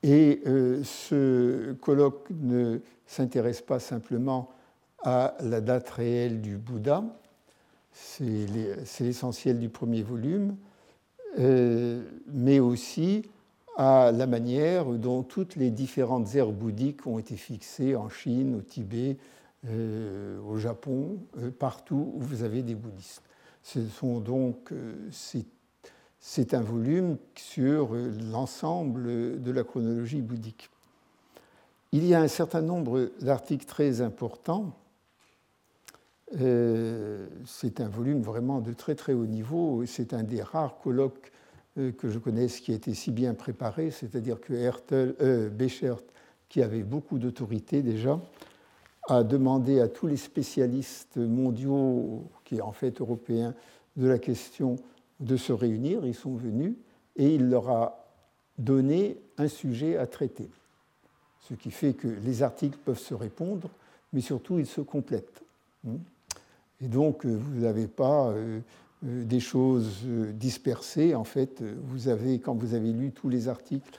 [0.01, 0.41] Et
[0.83, 4.49] ce colloque ne s'intéresse pas simplement
[5.03, 7.03] à la date réelle du Bouddha,
[7.91, 8.45] c'est
[9.01, 10.55] l'essentiel du premier volume,
[11.37, 13.23] euh, mais aussi
[13.77, 18.61] à la manière dont toutes les différentes aires bouddhiques ont été fixées en Chine, au
[18.61, 19.17] Tibet,
[19.67, 23.23] euh, au Japon, euh, partout où vous avez des bouddhistes.
[23.63, 24.71] Ce sont donc,
[26.19, 27.93] c'est un volume sur
[28.31, 30.69] l'ensemble de la chronologie bouddhique.
[31.91, 34.75] Il y a un certain nombre d'articles très importants
[36.39, 39.83] euh, c'est un volume vraiment de très très haut niveau.
[39.85, 41.31] C'est un des rares colloques
[41.77, 45.49] euh, que je connaisse qui a été si bien préparé, c'est-à-dire que Hertel, euh,
[46.47, 48.19] qui avait beaucoup d'autorité déjà,
[49.07, 53.55] a demandé à tous les spécialistes mondiaux, qui est en fait européens,
[53.97, 54.75] de la question
[55.19, 56.05] de se réunir.
[56.05, 56.75] Ils sont venus
[57.15, 58.05] et il leur a
[58.57, 60.49] donné un sujet à traiter.
[61.47, 63.69] Ce qui fait que les articles peuvent se répondre,
[64.13, 65.43] mais surtout ils se complètent.
[66.81, 68.59] Et donc, euh, vous n'avez pas euh,
[69.05, 71.15] euh, des choses dispersées.
[71.15, 73.91] En fait, vous avez, quand vous avez lu tous les articles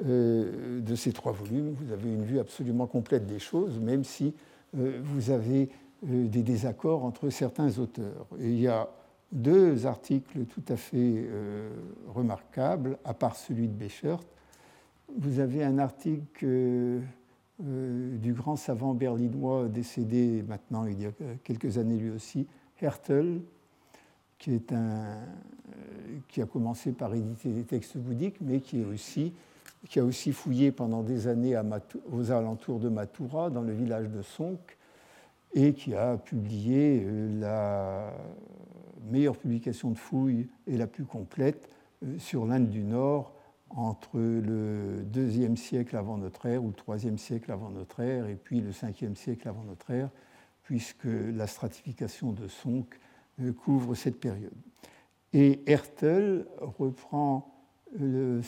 [0.00, 4.32] de ces trois volumes, vous avez une vue absolument complète des choses, même si
[4.72, 5.70] vous avez
[6.04, 8.28] des désaccords entre certains auteurs.
[8.38, 8.88] Et il y a
[9.32, 11.28] deux articles tout à fait
[12.08, 14.20] remarquables, à part celui de Béchert.
[15.16, 17.02] Vous avez un article
[17.64, 21.10] euh, du grand savant berlinois décédé maintenant il y a
[21.42, 22.46] quelques années lui aussi,
[22.80, 23.40] Hertel,
[24.38, 25.24] qui, euh,
[26.36, 28.84] a commencé par éditer des textes bouddhiques, mais qui,
[29.98, 31.60] a aussi fouillé pendant des années
[32.12, 34.76] aux alentours de Mathura, dans le village de Sonk,
[35.52, 38.12] et qui a publié euh, la
[39.10, 41.68] meilleure publication de fouilles et la plus complète
[42.18, 43.34] sur l'Inde du Nord
[43.70, 48.36] entre le deuxième siècle avant notre ère ou le troisième siècle avant notre ère et
[48.36, 50.10] puis le cinquième siècle avant notre ère,
[50.62, 52.98] puisque la stratification de Sonk
[53.40, 54.52] euh, couvre cette période.
[55.32, 57.54] Et Hertel reprend
[58.00, 58.42] euh,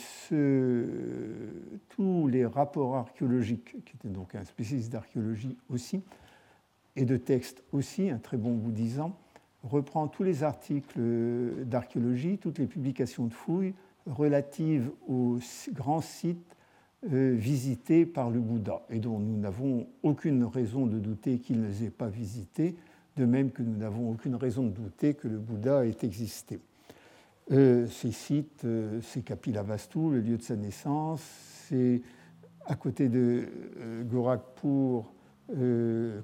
[1.89, 6.01] tous les rapports archéologiques, qui était donc un spécialiste d'archéologie aussi,
[6.95, 9.17] et de textes aussi, un très bon bouddhisant,
[9.63, 10.99] reprend tous les articles
[11.65, 13.73] d'archéologie, toutes les publications de fouilles,
[14.07, 15.37] relative aux
[15.73, 16.55] grands sites
[17.11, 21.67] euh, visités par le Bouddha et dont nous n'avons aucune raison de douter qu'il ne
[21.67, 22.75] les ait pas visités,
[23.17, 26.59] de même que nous n'avons aucune raison de douter que le Bouddha ait existé.
[27.51, 31.21] Euh, ces sites, euh, c'est Kapilavastu, le lieu de sa naissance,
[31.67, 32.01] c'est
[32.67, 33.47] à côté de
[34.03, 35.11] Gorakhpur,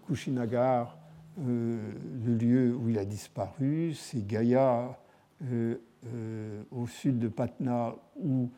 [0.05, 0.95] Kushinagar,
[1.37, 4.97] le lieu où il a disparu, c'est Gaya,
[6.05, 8.49] euh, au sud de Patna où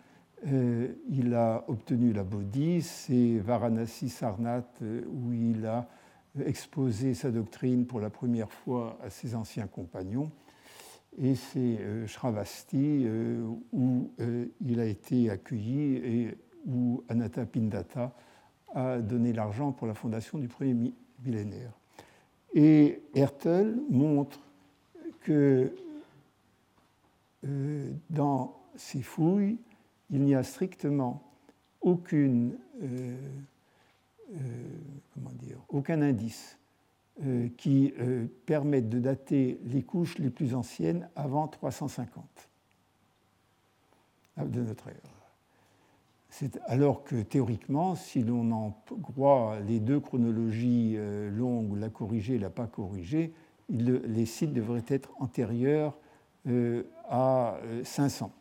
[0.48, 5.88] euh, il a obtenu la Bodhi, c'est Varanasi Sarnath euh, où il a
[6.46, 10.32] exposé sa doctrine pour la première fois à ses anciens compagnons.
[11.18, 13.08] Et c'est Shravasti
[13.74, 14.12] où
[14.62, 18.16] il a été accueilli et où Anatta Pindata
[18.74, 20.94] a donné l'argent pour la fondation du premier
[21.26, 21.79] millénaire.
[22.54, 24.40] Et Hertel montre
[25.22, 25.72] que
[27.46, 29.58] euh, dans ces fouilles,
[30.10, 31.24] il n'y a strictement
[31.82, 33.16] aucune, euh,
[34.34, 34.38] euh,
[35.14, 36.56] comment dire, aucun indice
[37.58, 37.94] qui
[38.46, 42.24] permette de dater les couches les plus anciennes avant 350
[44.38, 45.19] de notre ère.
[46.68, 52.40] Alors que théoriquement, si l'on en croit les deux chronologies euh, longues, la corrigée et
[52.40, 53.34] la pas corrigée,
[53.70, 55.98] les sites devraient être antérieurs
[56.48, 58.32] euh, à 500.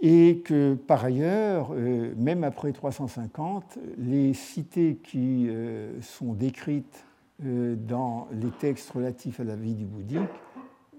[0.00, 1.72] Et que par ailleurs,
[2.16, 5.50] même après 350, les cités qui
[6.00, 7.04] sont décrites
[7.40, 10.20] dans les textes relatifs à la vie du bouddhique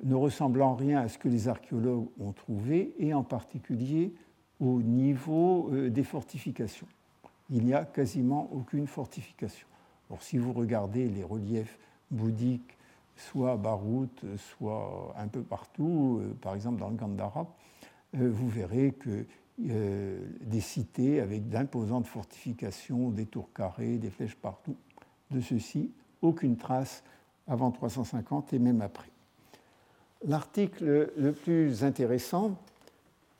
[0.04, 4.14] ne ressemblent en rien à ce que les archéologues ont trouvé, et en particulier
[4.60, 6.88] au niveau euh, des fortifications.
[7.50, 9.68] Il n'y a quasiment aucune fortification.
[10.10, 11.78] Or, si vous regardez les reliefs
[12.12, 12.78] bouddhiques,
[13.16, 17.48] soit à Barout, soit un peu partout, euh, par exemple dans le Gandhara,
[18.16, 19.26] euh, vous verrez que
[19.62, 24.78] des cités avec d'imposantes fortifications, des tours carrées, des flèches partout,
[25.32, 25.92] de ceci,
[26.22, 27.04] aucune trace
[27.46, 29.10] avant 350 et même après.
[30.26, 32.58] L'article le plus intéressant,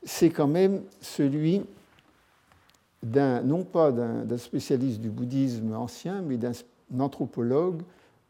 [0.02, 1.62] c'est quand même celui
[3.02, 6.52] d'un, non pas d'un spécialiste du bouddhisme ancien, mais d'un
[6.98, 7.82] anthropologue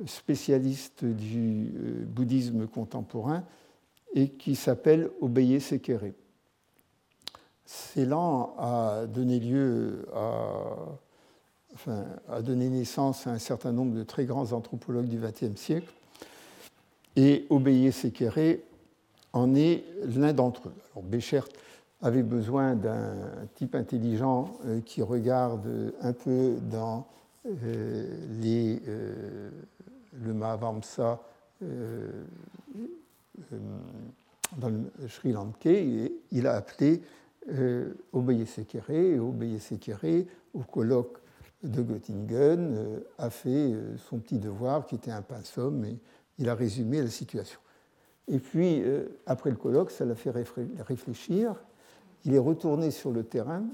[0.07, 3.45] spécialiste du euh, bouddhisme contemporain
[4.15, 6.13] et qui s'appelle Obeye Sekere.
[7.65, 10.75] Célan a donné lieu à,
[12.29, 15.93] a donné naissance à un certain nombre de très grands anthropologues du XXe siècle,
[17.15, 18.59] et Obeye Sekere
[19.33, 19.85] en est
[20.17, 20.75] l'un d'entre eux.
[20.93, 21.47] Alors Béchert
[22.03, 23.15] avait besoin d'un
[23.55, 27.07] type intelligent euh, qui regarde un peu dans
[27.47, 28.05] euh,
[28.43, 29.49] les, euh,
[30.23, 31.19] le Mahavamsa
[34.59, 37.03] dans le Sri Lanka et il a appelé
[37.51, 41.19] euh, Obeye Sekere et Obeye Sekere au colloque
[41.63, 43.75] de Göttingen a fait
[44.09, 45.97] son petit devoir qui était un pinceau et
[46.39, 47.61] il a résumé la situation.
[48.31, 51.57] Et puis, euh, après le colloque, ça l'a fait réfléchir.
[52.25, 53.65] Il est retourné sur le terrain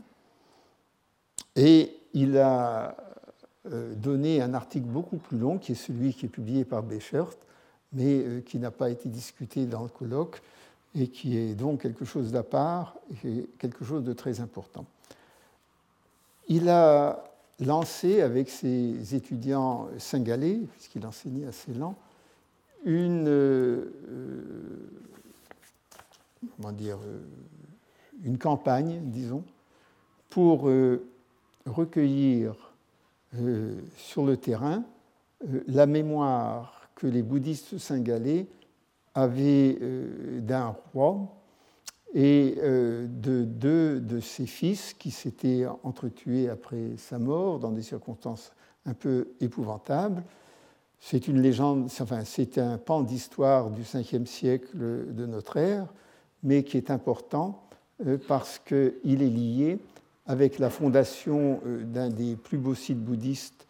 [1.54, 2.96] et il a
[3.70, 7.30] euh, donné un article beaucoup plus long, qui est celui qui est publié par Béchert,
[7.92, 10.40] mais euh, qui n'a pas été discuté dans le colloque
[10.94, 14.86] et qui est donc quelque chose d'à part et quelque chose de très important.
[16.48, 17.24] Il a
[17.60, 21.96] lancé avec ses étudiants singalais, puisqu'il enseignait assez lent,
[22.86, 23.92] une, euh,
[26.64, 27.20] euh,
[28.24, 29.44] une campagne, disons,
[30.30, 31.04] pour euh,
[31.66, 32.54] recueillir
[33.98, 34.84] sur le terrain
[35.66, 38.46] la mémoire que les bouddhistes singalais
[39.14, 39.78] avaient
[40.40, 41.28] d'un roi
[42.14, 48.52] et de deux de ses fils qui s'étaient entretués après sa mort dans des circonstances
[48.86, 50.22] un peu épouvantables
[51.00, 55.86] c'est une légende, enfin, c'est un pan d'histoire du 5e siècle de notre ère,
[56.42, 57.62] mais qui est important
[58.06, 59.78] euh, parce qu'il est lié
[60.26, 63.66] avec la fondation euh, d'un des plus beaux sites bouddhistes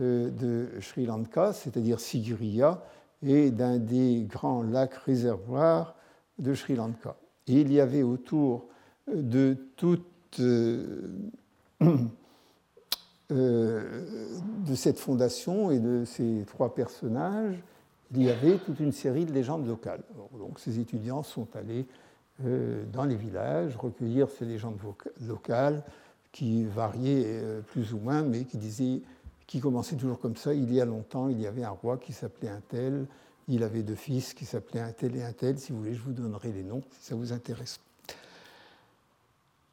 [0.00, 2.82] euh, de Sri Lanka, c'est-à-dire Sigiriya,
[3.22, 5.94] et d'un des grands lacs réservoirs
[6.38, 7.16] de Sri Lanka.
[7.46, 8.66] Et il y avait autour
[9.12, 10.04] de toute
[13.32, 17.62] de cette fondation et de ces trois personnages,
[18.12, 20.02] il y avait toute une série de légendes locales.
[20.38, 21.86] donc ces étudiants sont allés
[22.44, 24.78] euh, dans les villages recueillir ces légendes
[25.20, 25.84] locales
[26.32, 29.02] qui variaient euh, plus ou moins, mais qui disaient,
[29.46, 30.54] qui commençaient toujours comme ça.
[30.54, 33.06] Il y a longtemps, il y avait un roi qui s'appelait un tel,
[33.48, 35.58] il avait deux fils qui s'appelaient un tel et un tel.
[35.58, 37.78] Si vous voulez, je vous donnerai les noms si ça vous intéresse.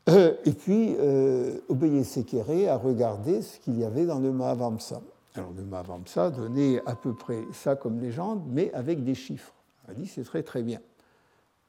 [0.09, 1.59] Euh, et puis, euh,
[2.03, 5.01] Sekere a regardé ce qu'il y avait dans le Mahavamsa.
[5.35, 9.53] Alors, le Mahavamsa donnait à peu près ça comme légende, mais avec des chiffres.
[9.87, 10.79] Il a dit c'est très très bien.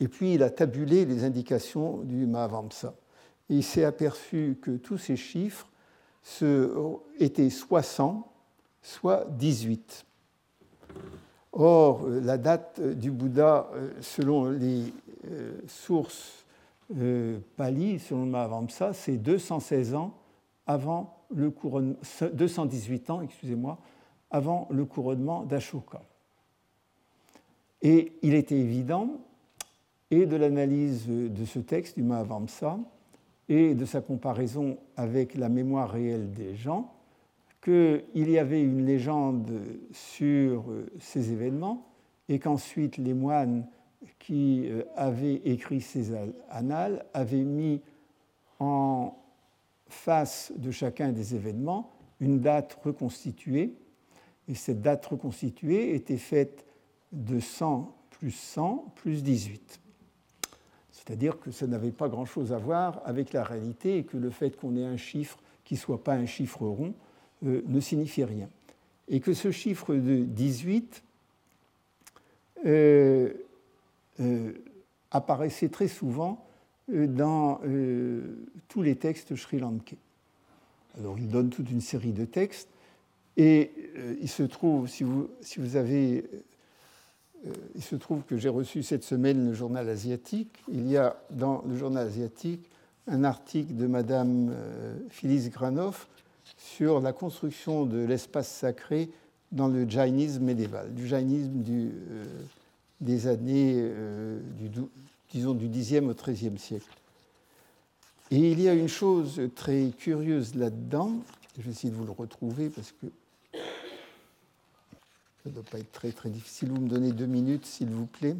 [0.01, 2.95] Et puis, il a tabulé les indications du Mahavamsa.
[3.51, 5.69] Et il s'est aperçu que tous ces chiffres
[7.19, 8.31] étaient soit 100,
[8.83, 10.05] soit 18.
[11.53, 14.93] Or, la date du Bouddha, euh, selon les
[15.67, 16.45] sources
[16.97, 20.15] euh, Pali, selon le Mahavamsa, c'est 216 ans
[20.67, 21.97] avant le couronnement,
[22.33, 23.79] 218 ans, excusez-moi,
[24.31, 26.03] avant le couronnement d'Ashoka.
[27.83, 29.21] Et il était évident,
[30.11, 32.79] et de l'analyse de ce texte du Mahavamsa,
[33.49, 36.95] et de sa comparaison avec la mémoire réelle des gens,
[37.63, 39.51] qu'il y avait une légende
[39.93, 40.65] sur
[41.01, 41.87] ces événements,
[42.29, 43.67] et qu'ensuite les moines
[44.19, 46.13] qui euh, avait écrit ces
[46.51, 47.81] annales avait mis
[48.61, 49.17] en
[49.89, 53.73] face de chacun des événements une date reconstituée,
[54.49, 56.65] et cette date reconstituée était faite
[57.13, 59.81] de 100 plus 100 plus 18.
[60.91, 64.57] C'est-à-dire que ça n'avait pas grand-chose à voir avec la réalité et que le fait
[64.57, 66.95] qu'on ait un chiffre qui ne soit pas un chiffre rond
[67.43, 68.49] ne signifie rien.
[69.09, 71.03] Et que ce chiffre de 18
[75.11, 76.45] apparaissait très souvent
[76.89, 77.61] dans
[78.69, 79.99] tous les textes sri-lankais.
[80.99, 82.69] Alors il donne toute une série de textes
[83.39, 86.25] et euh, il se trouve, si vous, si vous avez,
[87.47, 90.53] euh, il se trouve que j'ai reçu cette semaine le journal asiatique.
[90.69, 92.69] Il y a dans le journal asiatique
[93.07, 96.09] un article de Madame euh, Phyllis Granoff
[96.57, 99.09] sur la construction de l'espace sacré
[99.53, 101.93] dans le jainisme médiéval, du jainisme du,
[103.01, 103.91] des années,
[104.59, 104.71] du,
[105.31, 106.99] disons, du 10e au 13e siècle.
[108.31, 111.23] Et il y a une chose très curieuse là-dedans,
[111.59, 113.07] je vais essayer de vous le retrouver parce que
[115.43, 116.71] ça ne doit pas être très très difficile.
[116.71, 118.37] Vous me donnez deux minutes, s'il vous plaît.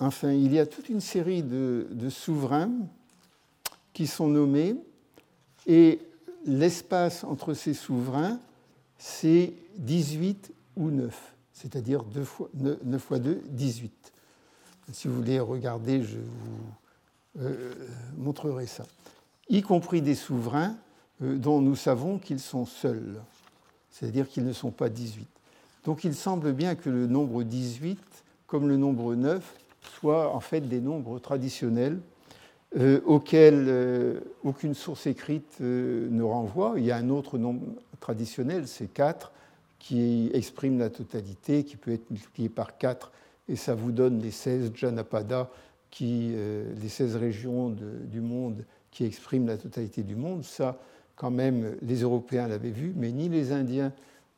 [0.00, 2.72] Enfin, il y a toute une série de, de souverains
[3.92, 4.76] qui sont nommés
[5.66, 6.00] et
[6.48, 8.40] l'espace entre ces souverains,
[8.96, 14.12] c'est 18 ou 9, c'est-à-dire 9 fois, 9 fois 2, 18.
[14.92, 17.74] Si vous voulez regarder, je vous euh,
[18.16, 18.84] montrerai ça.
[19.50, 20.74] Y compris des souverains
[21.22, 23.20] euh, dont nous savons qu'ils sont seuls,
[23.90, 25.26] c'est-à-dire qu'ils ne sont pas 18.
[25.84, 27.98] Donc il semble bien que le nombre 18,
[28.46, 29.42] comme le nombre 9,
[30.00, 32.00] soit en fait des nombres traditionnels
[32.76, 36.74] euh, auxquels aucune source écrite ne renvoie.
[36.76, 37.66] Il y a un autre nombre
[38.00, 39.32] traditionnel, c'est 4,
[39.78, 43.12] qui exprime la totalité, qui peut être multiplié par 4
[43.48, 45.50] et ça vous donne les 16 Janapada,
[45.90, 50.44] qui, euh, les 16 régions du monde qui expriment la totalité du monde.
[50.44, 50.78] Ça,
[51.16, 53.92] quand même, les Européens l'avaient vu, mais ni les Indiens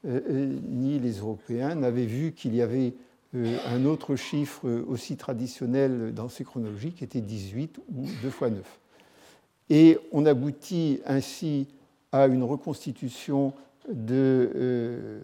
[0.07, 2.95] euh, euh, ni les Européens n'avaient vu qu'il y avait
[3.35, 8.81] un autre chiffre aussi traditionnel dans ces chronologies, qui était 18 ou 2 fois 9.
[9.69, 11.69] Et on aboutit ainsi
[12.11, 13.53] à une reconstitution
[13.89, 15.21] de,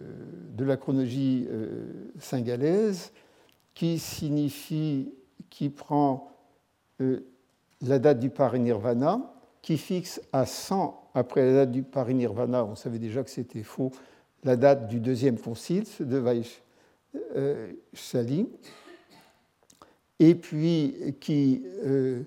[0.55, 1.47] de la chronologie
[2.17, 3.11] singalaise
[3.77, 5.13] qui signifie,
[5.51, 6.31] qui prend
[6.99, 7.19] euh,
[7.83, 9.21] la date du parinirvana,
[9.61, 13.91] qui fixe à 100 après la date du parinirvana, on savait déjà que c'était faux,
[14.43, 16.59] la date du deuxième concile de Vaishali,
[17.35, 17.71] euh,
[20.19, 22.23] et puis qui euh,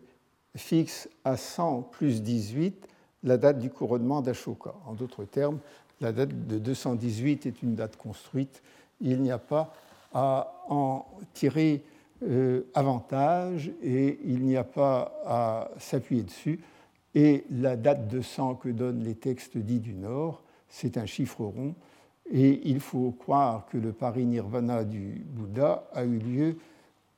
[0.56, 2.86] fixe à 100 plus 18
[3.24, 4.74] la date du couronnement d'Ashoka.
[4.86, 5.58] En d'autres termes,
[6.00, 8.62] la date de 218 est une date construite.
[9.00, 9.74] Il n'y a pas
[10.12, 11.82] à en tirer
[12.22, 16.60] euh, avantage et il n'y a pas à s'appuyer dessus.
[17.14, 21.44] Et la date de 100 que donnent les textes dits du Nord, c'est un chiffre
[21.44, 21.74] rond.
[22.30, 26.56] Et il faut croire que le parinirvana du Bouddha a eu lieu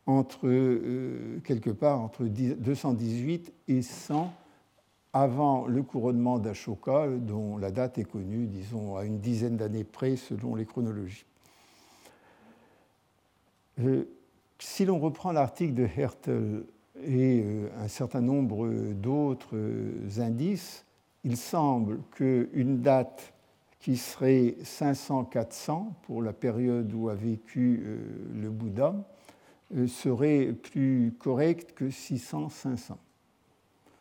[0.06, 4.32] entre, euh, quelque part entre 218 et 100
[5.12, 10.16] avant le couronnement d'Ashoka, dont la date est connue, disons, à une dizaine d'années près
[10.16, 11.26] selon les chronologies.
[13.80, 14.04] Euh,
[14.58, 16.64] si l'on reprend l'article de Hertel
[17.04, 19.58] et euh, un certain nombre d'autres
[20.18, 20.86] indices,
[21.24, 23.34] il semble qu'une date
[23.82, 27.98] qui serait 500-400 pour la période où a vécu euh,
[28.40, 28.94] le Bouddha
[29.86, 32.92] serait plus correcte que 600-500.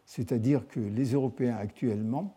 [0.06, 2.36] C'est-à-dire que les Européens actuellement,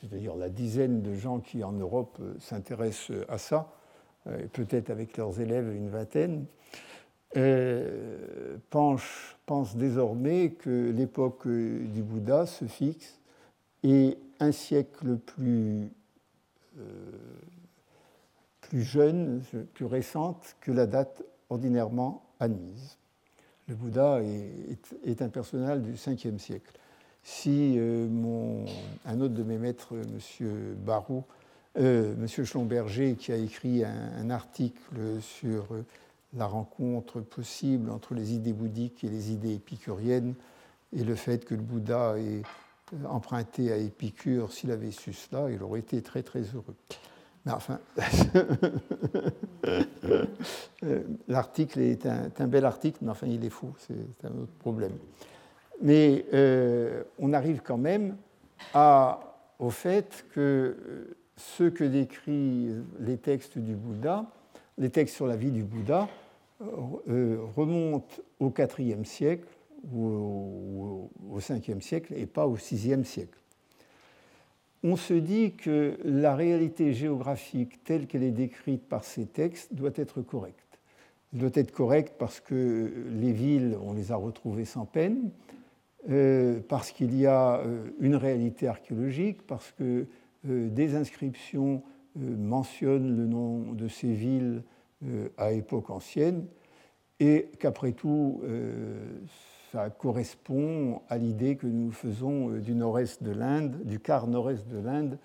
[0.00, 3.72] c'est-à-dire la dizaine de gens qui en Europe s'intéressent à ça,
[4.52, 6.46] peut-être avec leurs élèves une vingtaine,
[7.36, 13.20] euh, pense, désormais que l'époque du Bouddha se fixe
[13.82, 15.86] et un siècle plus, euh,
[18.60, 19.42] plus jeune,
[19.74, 22.98] plus récente que la date ordinairement admise.
[23.68, 26.72] Le Bouddha est, un personnage du 5e siècle.
[27.22, 28.64] Si euh, mon,
[29.06, 30.74] un autre de mes maîtres, M.
[30.84, 31.24] Barou,
[31.76, 32.26] M.
[32.26, 35.66] Schlomberger, qui a écrit un, un article sur
[36.34, 40.34] la rencontre possible entre les idées bouddhiques et les idées épicuriennes,
[40.94, 42.42] et le fait que le Bouddha euh,
[43.08, 46.76] emprunté à Épicure, s'il avait su cela, il aurait été très très heureux.
[47.44, 47.80] Mais enfin,
[51.28, 54.92] l'article est un, bel article, mais enfin il est faux, c'est un autre problème.
[55.80, 58.16] Mais euh, on arrive quand même
[59.58, 64.26] au fait que euh, ce que décrivent les textes du Bouddha,
[64.78, 66.08] les textes sur la vie du Bouddha,
[67.08, 69.48] euh, remonte au IVe siècle
[69.90, 73.38] ou au Ve siècle et pas au VIe siècle.
[74.84, 79.92] on se dit que la réalité géographique telle qu'elle est décrite par ces textes doit
[79.96, 80.78] être correcte.
[81.32, 85.30] Elle doit être correcte parce que les villes, on les a retrouvées sans peine,
[86.10, 90.06] euh, parce qu'il y a euh, une réalité archéologique, parce que
[90.48, 91.82] euh, des inscriptions
[92.14, 94.62] mentionnent le nom de ces villes
[95.38, 96.44] à époque ancienne,
[97.20, 98.42] et qu'après tout,
[99.72, 104.78] ça correspond à l'idée que nous faisons du nord-est de l'Inde, du quart nord-est de
[104.78, 105.18] l'Inde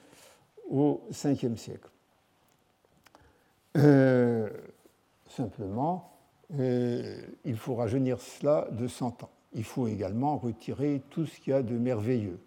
[0.70, 1.90] au 5e siècle.
[5.28, 6.14] simplement,
[6.50, 11.56] il faut rajeunir cela de 100 ans il faut également retirer tout ce qu'il y
[11.56, 12.40] a de merveilleux.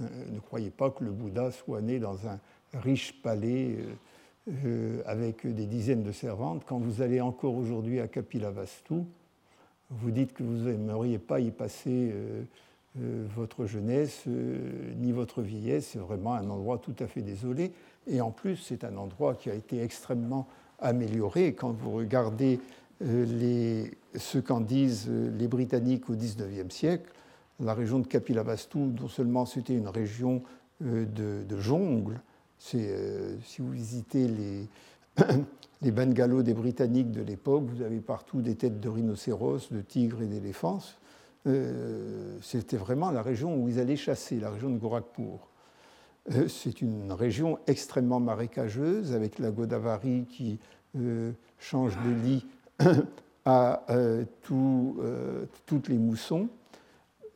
[0.00, 2.38] Euh, ne croyez pas que le Bouddha soit né dans un
[2.74, 3.94] riche palais euh,
[4.64, 6.64] euh, avec des dizaines de servantes.
[6.66, 9.02] Quand vous allez encore aujourd'hui à Kapilavastu,
[10.00, 12.14] vous dites que vous n'aimeriez pas y passer
[12.94, 15.90] votre jeunesse ni votre vieillesse.
[15.92, 17.72] C'est vraiment un endroit tout à fait désolé.
[18.06, 21.54] Et en plus, c'est un endroit qui a été extrêmement amélioré.
[21.54, 22.60] Quand vous regardez
[23.00, 27.10] ce qu'en disent les Britanniques au XIXe siècle.
[27.60, 30.42] La région de Kapilavastu, non seulement c'était une région
[30.82, 32.20] euh, de, de jungle,
[32.74, 34.68] euh, si vous visitez les,
[35.82, 40.22] les bungalows des Britanniques de l'époque, vous avez partout des têtes de rhinocéros, de tigres
[40.22, 40.80] et d'éléphants.
[41.46, 45.48] Euh, c'était vraiment la région où ils allaient chasser, la région de Gorakhpur.
[46.48, 50.60] c'est une région extrêmement marécageuse, avec la Godavari qui
[51.58, 52.46] change de lit
[53.44, 56.48] à euh, euh, toutes les moussons.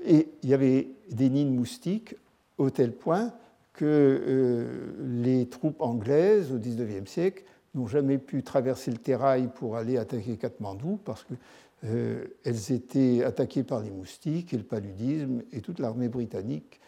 [0.04, 2.14] Et il y avait des nids de moustiques
[2.58, 3.32] au tel point
[3.72, 4.92] que euh,
[5.22, 7.44] les troupes anglaises au XIXe siècle
[7.76, 13.80] n'ont jamais pu traverser le terrail pour aller attaquer Katmandou parce qu'elles étaient attaquées par
[13.80, 16.80] les moustiques et le paludisme et toute l'armée britannique,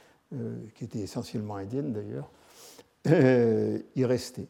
[0.75, 2.31] qui était essentiellement indienne d'ailleurs,
[3.97, 4.49] y restait.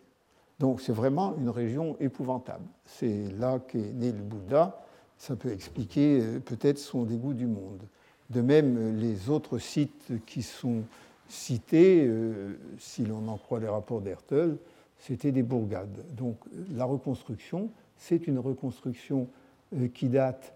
[0.58, 2.64] Donc c'est vraiment une région épouvantable.
[2.84, 4.84] C'est là qu'est né le Bouddha.
[5.16, 7.82] Ça peut expliquer euh, peut-être son dégoût du monde.
[8.30, 10.82] De même, les autres sites qui sont
[11.28, 14.56] cités, euh, si l'on en croit les rapports d'Hertel,
[14.98, 16.04] c'était des bourgades.
[16.16, 16.38] Donc
[16.74, 19.28] la reconstruction, c'est une reconstruction
[19.74, 20.54] euh, qui date,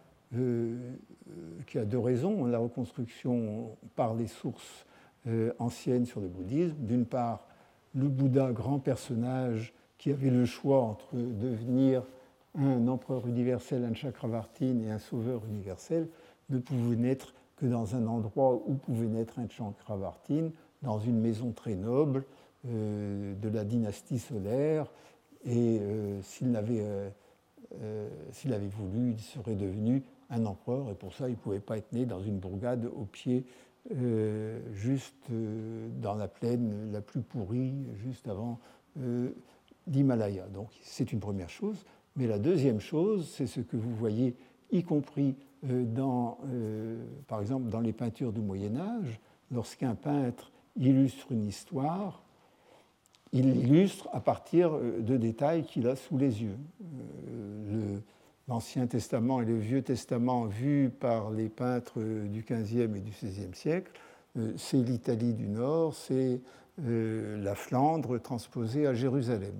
[1.66, 2.46] qui a deux raisons.
[2.46, 4.86] La reconstruction par les sources
[5.58, 6.74] anciennes sur le bouddhisme.
[6.78, 7.46] D'une part,
[7.94, 12.02] le Bouddha, grand personnage, qui avait le choix entre devenir
[12.58, 16.08] un empereur universel, un Chakravartin et un sauveur universel,
[16.50, 20.50] ne pouvait naître que dans un endroit où pouvait naître un Chakravartin,
[20.82, 24.86] dans une maison très noble euh, de la dynastie solaire.
[25.44, 26.20] Et euh,
[27.80, 31.60] euh, s'il avait, voulu, il serait devenu un empereur, et pour ça, il ne pouvait
[31.60, 33.44] pas être né dans une bourgade au pied,
[34.72, 38.58] juste dans la plaine la plus pourrie, juste avant
[39.86, 40.46] d'Himalaya.
[40.48, 41.84] Donc c'est une première chose.
[42.16, 44.36] Mais la deuxième chose, c'est ce que vous voyez,
[44.70, 45.34] y compris
[45.64, 51.46] euh, dans, euh, par exemple dans les peintures du Moyen Âge, lorsqu'un peintre illustre une
[51.46, 52.22] histoire,
[53.32, 56.58] il l'illustre à partir euh, de détails qu'il a sous les yeux.
[58.48, 63.54] L'Ancien Testament et le Vieux Testament vus par les peintres du XVe et du XVIe
[63.54, 63.92] siècle,
[64.56, 66.40] c'est l'Italie du Nord, c'est
[66.80, 69.54] euh, la Flandre transposée à Jérusalem.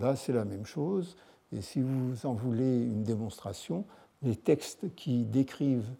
[0.00, 1.16] Là, c'est la même chose.
[1.52, 3.84] Et si vous en voulez une démonstration,
[4.22, 5.90] les textes qui décrivent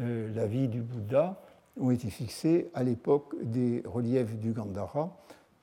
[0.00, 1.42] euh, la vie du Bouddha
[1.78, 5.16] ont été fixés à l'époque des reliefs du Gandhara.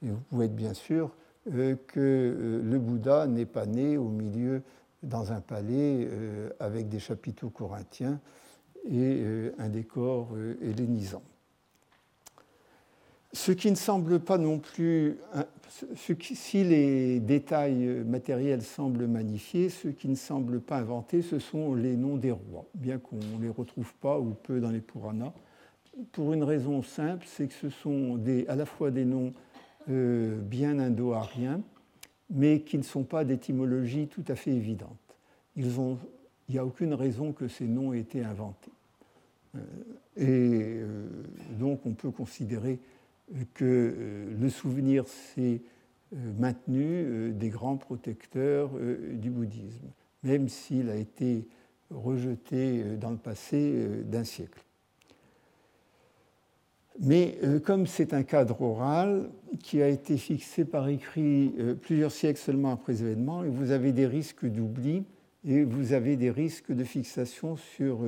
[0.03, 1.11] Et vous pouvez être bien sûr
[1.53, 4.61] euh, que le Bouddha n'est pas né au milieu
[5.03, 6.07] dans un palais
[6.59, 8.19] avec des chapiteaux corinthiens
[8.87, 9.23] et
[9.57, 10.29] un décor
[10.61, 11.23] hellénisant.
[13.33, 15.17] Ce qui ne semble pas non plus,
[15.95, 21.95] si les détails matériels semblent magnifiés, ce qui ne semble pas inventé, ce sont les
[21.95, 25.33] noms des rois, bien qu'on ne les retrouve pas ou peu dans les Puranas,
[26.11, 29.31] pour une raison simple, c'est que ce sont à la fois des noms
[29.89, 31.61] euh, bien indo-ariens,
[32.29, 34.97] mais qui ne sont pas d'étymologie tout à fait évidente.
[35.55, 35.65] il
[36.49, 38.71] n'y a aucune raison que ces noms aient été inventés.
[39.55, 39.59] Euh,
[40.17, 41.07] et euh,
[41.59, 42.79] donc on peut considérer
[43.53, 45.61] que le souvenir s'est
[46.37, 48.71] maintenu des grands protecteurs
[49.13, 49.87] du bouddhisme,
[50.23, 51.47] même s'il a été
[51.89, 54.61] rejeté dans le passé d'un siècle.
[56.99, 59.29] Mais comme c'est un cadre oral
[59.63, 64.45] qui a été fixé par écrit plusieurs siècles seulement après l'événement, vous avez des risques
[64.45, 65.03] d'oubli
[65.45, 67.99] et vous avez des risques de fixation sur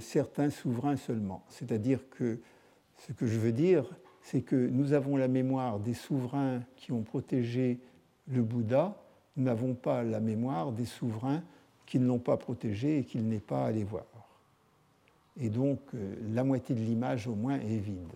[0.00, 1.44] certains souverains seulement.
[1.48, 2.40] C'est-à-dire que
[3.06, 3.84] ce que je veux dire,
[4.20, 7.78] c'est que nous avons la mémoire des souverains qui ont protégé
[8.26, 9.00] le Bouddha,
[9.36, 11.42] nous n'avons pas la mémoire des souverains
[11.86, 14.06] qui ne l'ont pas protégé et qu'il n'est pas allé voir.
[15.40, 18.14] Et donc euh, la moitié de l'image au moins est vide.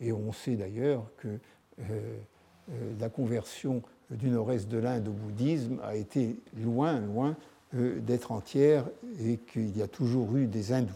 [0.00, 1.38] Et on sait d'ailleurs que euh,
[1.80, 7.36] euh, la conversion du nord-est de l'Inde au bouddhisme a été loin, loin
[7.72, 8.84] d'être entière
[9.18, 10.92] et qu'il y a toujours eu des hindous.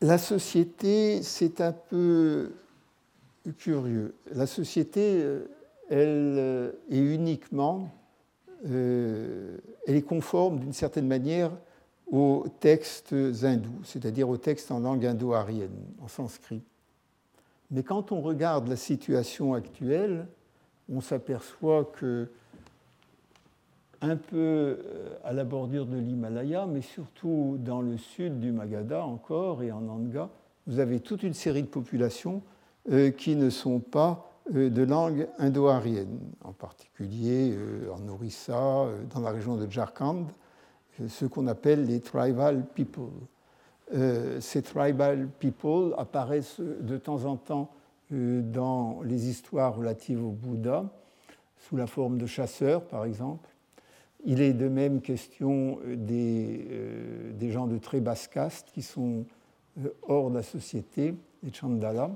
[0.00, 2.50] La société, c'est un peu
[3.58, 4.14] curieux.
[4.32, 5.24] La société,
[5.88, 7.92] elle est uniquement,
[8.64, 11.52] elle est conforme d'une certaine manière
[12.12, 16.62] aux textes hindous, c'est-à-dire aux textes en langue indo-arienne, en sanskrit.
[17.70, 20.26] Mais quand on regarde la situation actuelle,
[20.92, 22.28] on s'aperçoit que
[24.02, 24.76] un peu euh,
[25.24, 29.88] à la bordure de l'Himalaya, mais surtout dans le sud du Magadha encore et en
[29.88, 30.28] Anga,
[30.66, 32.42] vous avez toute une série de populations
[32.90, 37.56] euh, qui ne sont pas euh, de langue indo-arienne, en particulier
[37.94, 40.26] en Orissa, dans la région de Jharkhand,
[41.08, 43.10] ce qu'on appelle les tribal people.
[43.94, 47.70] Euh, ces tribal people apparaissent de temps en temps
[48.12, 50.90] euh, dans les histoires relatives au Bouddha,
[51.58, 53.48] sous la forme de chasseurs, par exemple.
[54.24, 59.26] Il est de même question euh, des gens de très basse caste qui sont
[60.02, 62.10] hors de la société, les Chandala,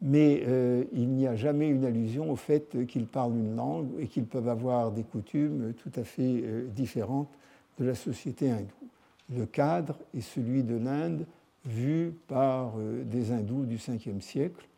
[0.00, 0.44] mais
[0.92, 4.48] il n'y a jamais une allusion au fait qu'ils parlent une langue et qu'ils peuvent
[4.48, 7.30] avoir des coutumes tout à fait différentes
[7.78, 8.88] de la société hindoue.
[9.34, 11.26] Le cadre est celui de l'Inde
[11.66, 14.68] vu par euh, des hindous du 5e siècle,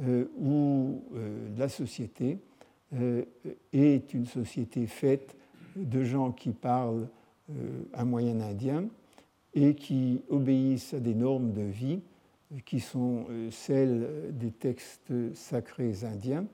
[0.00, 2.38] euh, où euh, la société
[3.72, 5.34] est une société faite
[5.76, 7.08] de gens qui parlent
[7.94, 8.84] un moyen indien
[9.54, 12.00] et qui obéissent à des normes de vie
[12.66, 16.44] qui sont celles des textes sacrés indiens.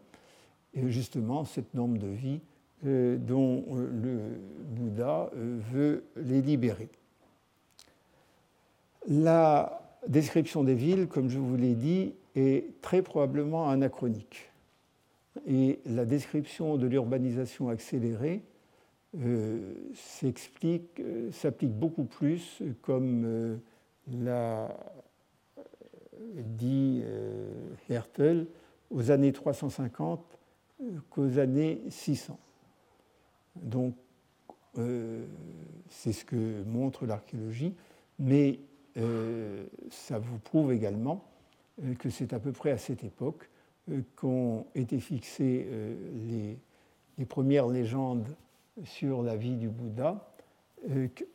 [0.74, 2.40] Et justement, cette norme de vie
[2.84, 4.20] dont euh, le
[4.70, 6.88] Bouddha euh, veut les libérer.
[9.08, 14.50] La description des villes, comme je vous l'ai dit, est très probablement anachronique.
[15.46, 18.42] Et la description de l'urbanisation accélérée
[19.94, 23.58] s'applique beaucoup plus, comme
[24.12, 24.76] l'a
[26.36, 27.02] dit
[27.88, 28.46] Hertel,
[28.90, 30.20] aux années 350
[31.10, 32.38] qu'aux années 600.
[33.62, 33.94] Donc,
[34.78, 35.26] euh,
[35.88, 37.74] c'est ce que montre l'archéologie,
[38.18, 38.60] mais
[38.96, 41.24] euh, ça vous prouve également
[41.82, 43.50] euh, que c'est à peu près à cette époque
[44.16, 45.66] qu'ont été fixées
[47.16, 48.26] les, premières légendes
[48.84, 50.30] sur la vie du Bouddha,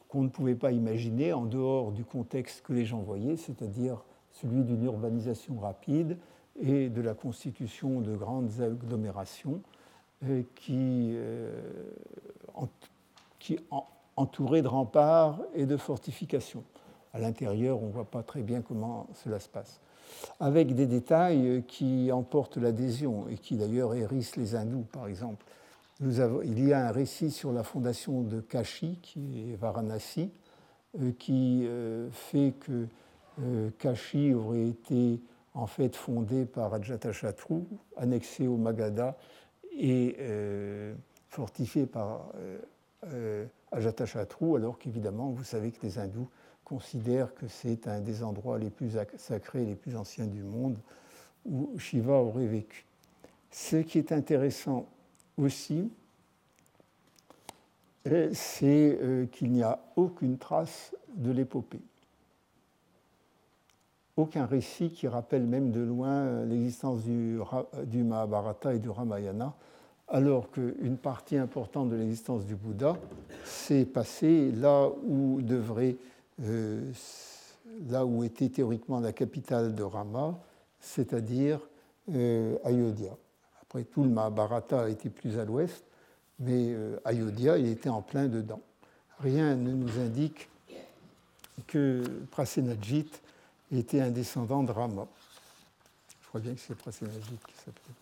[0.07, 4.63] qu'on ne pouvait pas imaginer en dehors du contexte que les gens voyaient, c'est-à-dire celui
[4.63, 6.19] d'une urbanisation rapide
[6.61, 9.63] et de la constitution de grandes agglomérations
[10.55, 11.51] qui, euh,
[13.39, 13.59] qui
[14.15, 16.63] entouré de remparts et de fortifications.
[17.13, 19.79] À l'intérieur, on ne voit pas très bien comment cela se passe.
[20.39, 25.45] Avec des détails qui emportent l'adhésion et qui d'ailleurs hérissent les hindous, par exemple.
[25.99, 30.31] Il y a un récit sur la fondation de Kashi, qui est Varanasi,
[30.99, 31.67] euh, qui
[32.11, 32.87] fait que
[33.79, 35.19] Kashi aurait été
[35.55, 37.63] en fait fondé par Ajatashatru,
[37.97, 39.17] annexé au Magadha
[39.77, 40.93] et euh,
[41.29, 42.57] fortifié par euh,
[43.05, 46.29] euh, Ajatashatru, alors qu'évidemment, vous savez que les hindous
[46.63, 50.77] considèrent que c'est un des endroits les plus sacrés, les plus anciens du monde,
[51.45, 52.85] où Shiva aurait vécu.
[53.51, 54.87] Ce qui est intéressant
[55.37, 55.91] aussi,
[58.33, 61.81] c'est qu'il n'y a aucune trace de l'épopée.
[64.15, 69.55] Aucun récit qui rappelle même de loin l'existence du, Mahabharata et du Ramayana
[70.07, 72.95] alors qu'une partie importante de l'existence du Bouddha
[73.43, 75.95] s'est passée là où devrait,
[76.43, 76.91] euh,
[77.89, 80.39] là où était théoriquement la capitale de Rama,
[80.79, 81.59] c'est-à-dire
[82.13, 83.15] euh, Ayodhya.
[83.61, 85.83] Après tout, le Mahabharata été plus à l'ouest,
[86.39, 88.61] mais euh, Ayodhya, il était en plein dedans.
[89.19, 90.49] Rien ne nous indique
[91.65, 93.09] que Prasenajit
[93.77, 95.07] était un descendant de Rama.
[96.21, 97.93] Je crois bien que c'est Prasenajit qui s'appelle.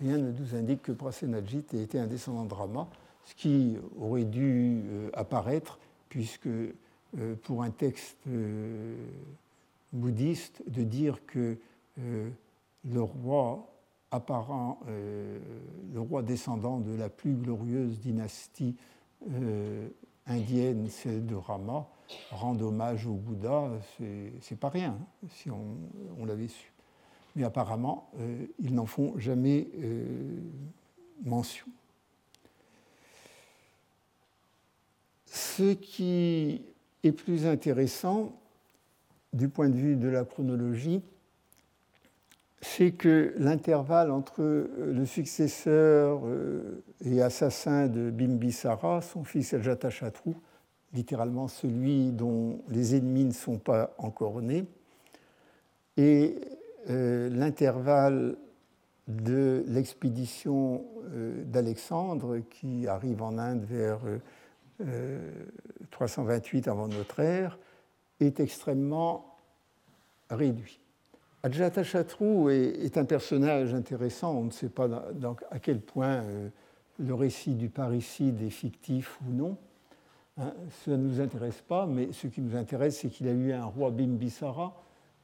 [0.00, 2.88] rien ne nous indique que Prasenajit ait été un descendant de Rama,
[3.24, 5.78] ce qui aurait dû euh, apparaître,
[6.08, 6.72] puisque euh,
[7.42, 8.94] pour un texte euh,
[9.92, 11.56] bouddhiste, de dire que
[11.96, 13.64] le roi
[14.14, 18.76] apparent, le roi descendant de la plus glorieuse dynastie
[20.26, 21.86] indienne, celle de Rama,
[22.30, 23.70] rendre hommage au Bouddha,
[24.40, 26.72] c'est pas rien, hein, si on, l'avait su.
[27.36, 30.38] Mais apparemment, euh, ils n'en font jamais euh,
[31.24, 31.66] mention.
[35.26, 36.62] Ce qui
[37.02, 38.32] est plus intéressant
[39.32, 41.02] du point de vue de la chronologie,
[42.64, 44.42] c'est que l'intervalle entre
[44.78, 50.32] le successeur euh, et assassin de Bimbisara, son fils Ajatashatru,
[50.94, 54.64] littéralement celui dont les ennemis ne sont pas encore nés,
[55.98, 56.36] et
[56.88, 58.36] euh, l'intervalle
[59.08, 64.00] de l'expédition euh, d'Alexandre qui arrive en Inde vers
[65.92, 67.58] 328 avant notre ère
[68.18, 69.36] est extrêmement
[70.30, 70.80] réduit.
[71.44, 74.34] Ajatashatru est, est, un personnage intéressant.
[74.34, 74.88] On ne sait pas
[75.50, 76.48] à quel point euh,
[76.98, 79.58] le récit du parricide est fictif ou non.
[80.38, 83.52] Hein, ça ne nous intéresse pas, mais ce qui nous intéresse, c'est qu'il a eu
[83.52, 84.74] un roi Bimbisara,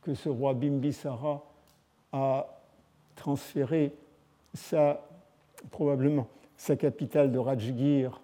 [0.02, 1.42] que ce roi Bimbisara
[2.12, 2.60] a
[3.16, 3.94] transféré
[4.52, 5.00] sa,
[5.70, 8.20] probablement sa capitale de Rajgir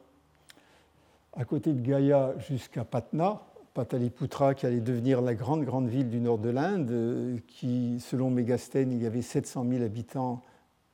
[1.32, 3.40] à côté de Gaya jusqu'à Patna,
[3.76, 8.30] Pataliputra qui allait devenir la grande, grande ville du nord de l'Inde, euh, qui, selon
[8.30, 10.40] Mégastène, il y avait 700 000 habitants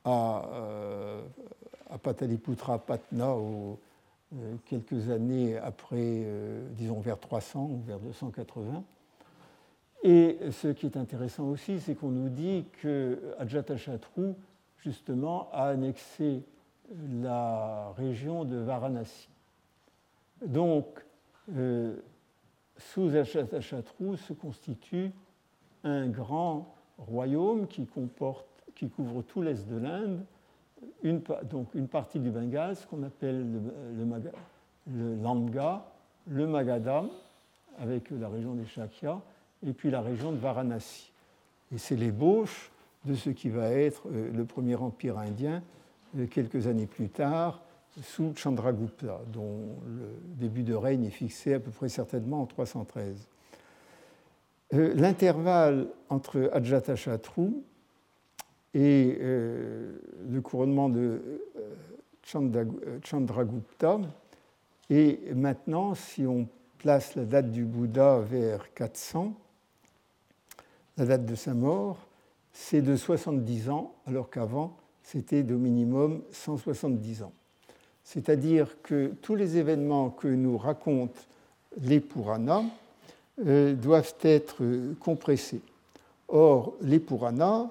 [0.03, 1.21] à, euh,
[1.89, 3.75] à Pataliputra, Patna, euh,
[4.65, 6.27] quelques années après,
[6.71, 8.83] disons vers 300 ou vers 280.
[10.03, 14.33] Et ce qui est intéressant aussi, c'est qu'on nous dit que Ajatashatru,
[14.79, 16.43] justement, a annexé
[17.21, 19.29] la région de Varanasi.
[20.45, 20.85] Donc,
[22.91, 25.11] sous Achatashatru se constitue
[25.83, 30.25] un grand royaume qui, couvre tout l'est de l'Inde,
[31.49, 34.05] donc une partie du Bengale, ce qu'on appelle le,
[34.87, 35.85] le, Langa,
[36.27, 36.55] le
[37.79, 39.21] avec la région des Shakya,
[39.65, 41.11] et puis la région de Varanasi.
[41.73, 42.71] Et c'est l'ébauche
[43.05, 45.63] de ce qui va être euh, le premier empire indien
[46.17, 47.61] euh, quelques années plus tard,
[48.01, 53.27] sous Chandragupta, dont le début de règne est fixé à peu près certainement en 313.
[54.73, 57.51] Euh, l'intervalle entre Ajatashatru
[58.73, 62.65] et euh, le couronnement de euh,
[63.03, 63.99] Chandragupta
[64.89, 66.47] est maintenant, si on
[66.79, 69.33] place la date du Bouddha vers 400,
[70.97, 72.07] la date de sa mort,
[72.51, 77.33] c'est de 70 ans, alors qu'avant, c'était d'au minimum 170 ans.
[78.03, 81.21] C'est-à-dire que tous les événements que nous racontent
[81.81, 82.65] les Puranas
[83.45, 84.63] euh, doivent être
[84.99, 85.61] compressés.
[86.27, 87.69] Or, les Puranas,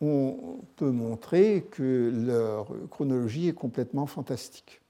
[0.00, 4.80] on peut montrer que leur chronologie est complètement fantastique.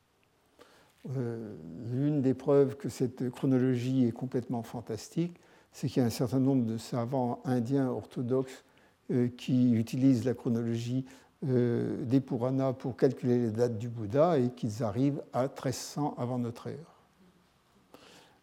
[1.17, 1.55] Euh,
[1.93, 5.37] l'une des preuves que cette chronologie est complètement fantastique,
[5.73, 8.65] c'est qu'il y a un certain nombre de savants indiens orthodoxes
[9.13, 11.05] euh, qui utilisent la chronologie
[11.45, 16.39] euh, des Puranas pour calculer les dates du Bouddha et qu'ils arrivent à 1300 avant
[16.39, 17.03] notre ère.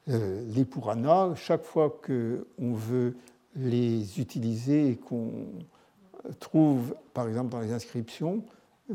[0.10, 3.16] Euh, les Puranas, chaque fois qu'on veut
[3.56, 5.32] les utiliser et qu'on
[6.40, 8.44] trouve, par exemple dans les inscriptions,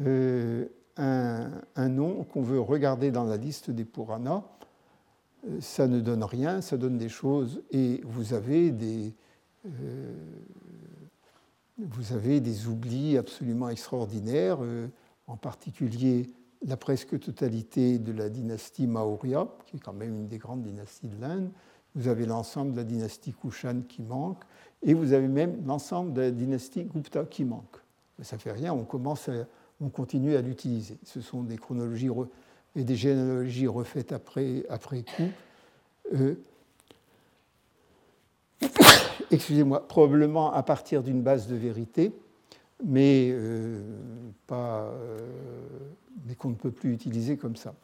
[0.00, 4.44] euh, un, nom qu'on veut regarder dans la liste des Puranas,
[5.60, 9.12] ça ne donne rien, ça donne des choses, et vous avez des,
[11.78, 14.88] vous avez des oublis absolument extraordinaires, euh,
[15.26, 16.30] en particulier
[16.66, 21.06] la presque totalité de la dynastie Maurya, qui est quand même une des grandes dynasties
[21.06, 21.50] de l'Inde.
[21.94, 24.42] Vous avez l'ensemble de la dynastie Kushan qui manque,
[24.82, 27.76] et vous avez même l'ensemble de la dynastie Gupta qui manque.
[28.22, 28.84] Ça ne fait rien, on,
[29.90, 30.98] continue à l'utiliser.
[31.04, 32.10] Ce sont des chronologies
[32.74, 35.28] et des généalogies refaites après, après coup.
[36.14, 36.34] Euh,
[39.30, 42.12] excusez-moi, probablement à partir d'une base de vérité,
[42.84, 43.80] mais, euh,
[44.52, 45.18] euh,
[46.26, 47.74] mais qu'on ne peut plus utiliser comme ça.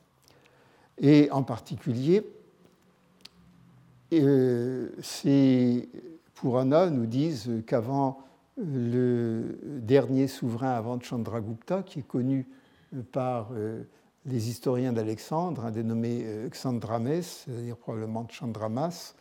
[0.98, 2.24] Et en particulier,
[4.12, 5.88] euh, ces
[6.44, 8.18] nous disent qu'avant
[8.58, 12.46] le dernier souverain avant Chandragupta, qui est connu
[13.12, 13.50] par
[14.26, 19.14] les historiens d'Alexandre, dénommé Xandramès, c'est-à-dire probablement Chandramas,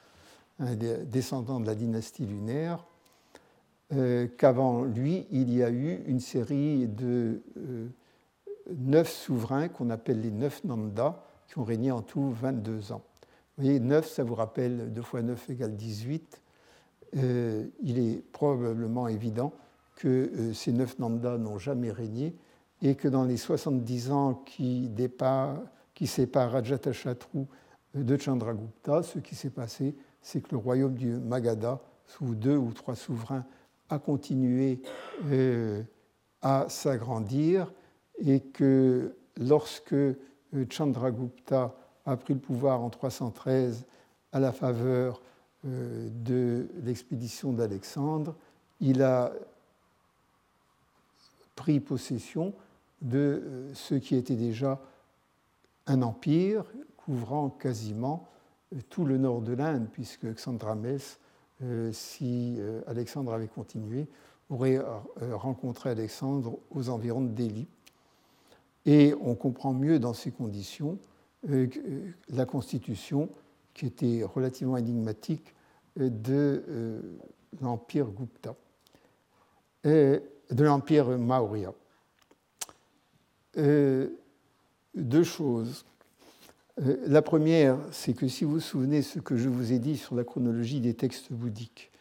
[0.59, 2.85] descendant de la dynastie lunaire,
[3.91, 7.87] euh, qu'avant lui, il y a eu une série de euh,
[8.75, 13.03] neuf souverains qu'on appelle les neuf Nanda, qui ont régné en tout 22 ans.
[13.57, 16.41] Vous voyez, 9, ça vous rappelle 2 fois 9 égale 18.
[17.17, 19.53] Euh, il est probablement évident
[19.95, 22.35] que ces neuf Nanda n'ont jamais régné
[22.81, 24.89] et que dans les 70 ans qui,
[25.93, 27.45] qui séparent Ajatashatru
[27.93, 29.03] de Chandragupta.
[29.03, 33.45] Ce qui s'est passé, c'est que le royaume du Magadha, sous deux ou trois souverains,
[33.89, 34.81] a continué
[36.41, 37.71] à s'agrandir
[38.17, 39.95] et que lorsque
[40.69, 43.85] Chandragupta a pris le pouvoir en 313
[44.31, 45.21] à la faveur
[45.63, 48.35] de l'expédition d'Alexandre,
[48.79, 49.31] il a
[51.55, 52.53] pris possession
[53.01, 54.81] de euh, ce qui était déjà
[55.85, 56.65] un empire
[56.97, 58.32] couvrant quasiment euh,
[58.89, 61.19] tout le nord de l'Inde, puisque Xandramès,
[61.61, 62.57] euh, si
[62.87, 64.07] Alexandre avait continué,
[64.49, 64.79] aurait
[65.31, 67.67] rencontré Alexandre aux environs de Delhi.
[68.85, 70.97] Et on comprend mieux dans ces conditions
[72.29, 73.29] la constitution,
[73.73, 75.53] qui était relativement énigmatique,
[75.97, 77.01] de
[77.61, 78.55] l'empire Gupta,
[79.83, 80.21] de
[80.63, 81.73] l'empire Maurya.
[83.57, 84.09] Euh,
[84.95, 85.85] deux choses.
[86.81, 89.97] Euh, la première, c'est que si vous vous souvenez ce que je vous ai dit
[89.97, 91.91] sur la chronologie des textes bouddhiques,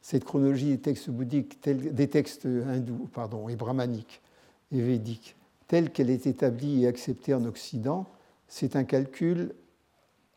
[0.00, 4.22] cette chronologie des textes bouddhiques, des textes hindous pardon, et brahmaniques
[4.72, 8.06] et védiques, telle qu'elle est établie et acceptée en Occident,
[8.48, 9.54] c'est un calcul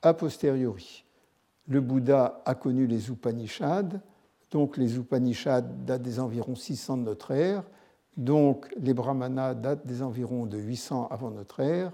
[0.02, 1.06] a posteriori.
[1.68, 4.00] Le Bouddha a connu les Upanishads,
[4.52, 7.64] donc les Upanishads datent des environs 600 de notre ère,
[8.18, 11.92] donc les brahmanas datent des environs de 800 avant notre ère.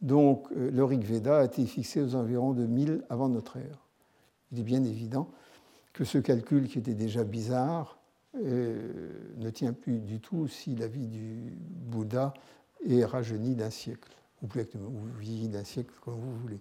[0.00, 3.86] Donc euh, le Rig Veda a été fixé aux environs de 1000 avant notre ère.
[4.52, 5.28] Il est bien évident
[5.92, 7.98] que ce calcul qui était déjà bizarre
[8.36, 12.32] euh, ne tient plus du tout si la vie du Bouddha
[12.88, 14.10] est rajeunie d'un siècle,
[14.42, 14.48] ou
[15.18, 16.60] vieillie d'un siècle, comme vous voulez.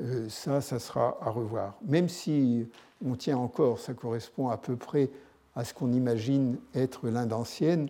[0.00, 1.78] Euh, ça, ça sera à revoir.
[1.86, 2.66] Même si
[3.04, 5.10] on tient encore, ça correspond à peu près
[5.54, 7.88] à ce qu'on imagine être l'Inde ancienne,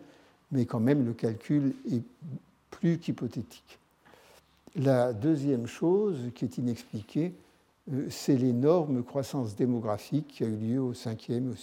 [0.52, 2.04] mais quand même le calcul est
[2.70, 3.80] plus qu'hypothétique.
[4.78, 7.32] La deuxième chose qui est inexpliquée,
[7.90, 11.54] euh, c'est l'énorme croissance démographique qui a eu lieu au 5e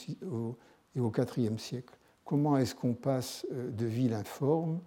[0.95, 1.93] et au 4e siècle.
[2.25, 4.79] Comment est-ce qu'on passe euh, de villes informes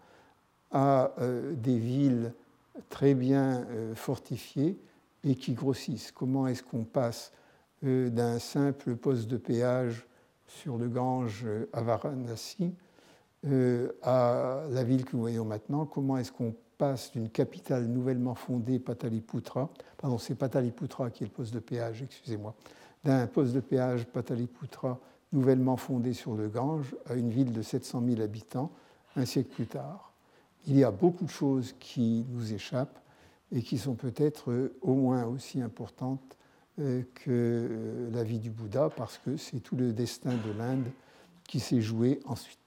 [0.72, 2.32] à euh, des villes
[2.88, 3.64] très bien
[3.94, 4.76] fortifiées
[5.22, 6.10] et qui grossissent?
[6.10, 7.32] Comment est-ce qu'on passe
[7.82, 10.04] d'un simple poste de péage
[10.46, 12.74] sur le Gange à Varanasi
[14.02, 15.86] à la ville que nous voyons maintenant?
[15.86, 21.32] Comment est-ce qu'on passe d'une capitale nouvellement fondée, Pataliputra, pardon, c'est Pataliputra qui est le
[21.32, 22.54] poste de péage, excusez-moi,
[23.04, 24.98] d'un poste de péage Pataliputra
[25.32, 28.70] nouvellement fondé sur le Gange à une ville de 700 000 habitants
[29.16, 30.12] un siècle plus tard.
[30.66, 32.98] Il y a beaucoup de choses qui nous échappent
[33.52, 36.36] et qui sont peut-être au moins aussi importantes
[36.78, 40.86] euh, que la vie du Bouddha parce que c'est tout le destin de l'Inde
[41.46, 42.58] qui s'est joué ensuite.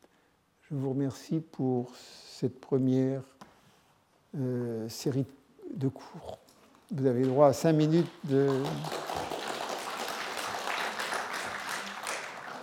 [0.62, 3.24] Je vous remercie pour cette première
[4.38, 5.26] euh, série
[5.74, 6.40] de cours.
[6.92, 8.50] Vous avez droit à cinq minutes de...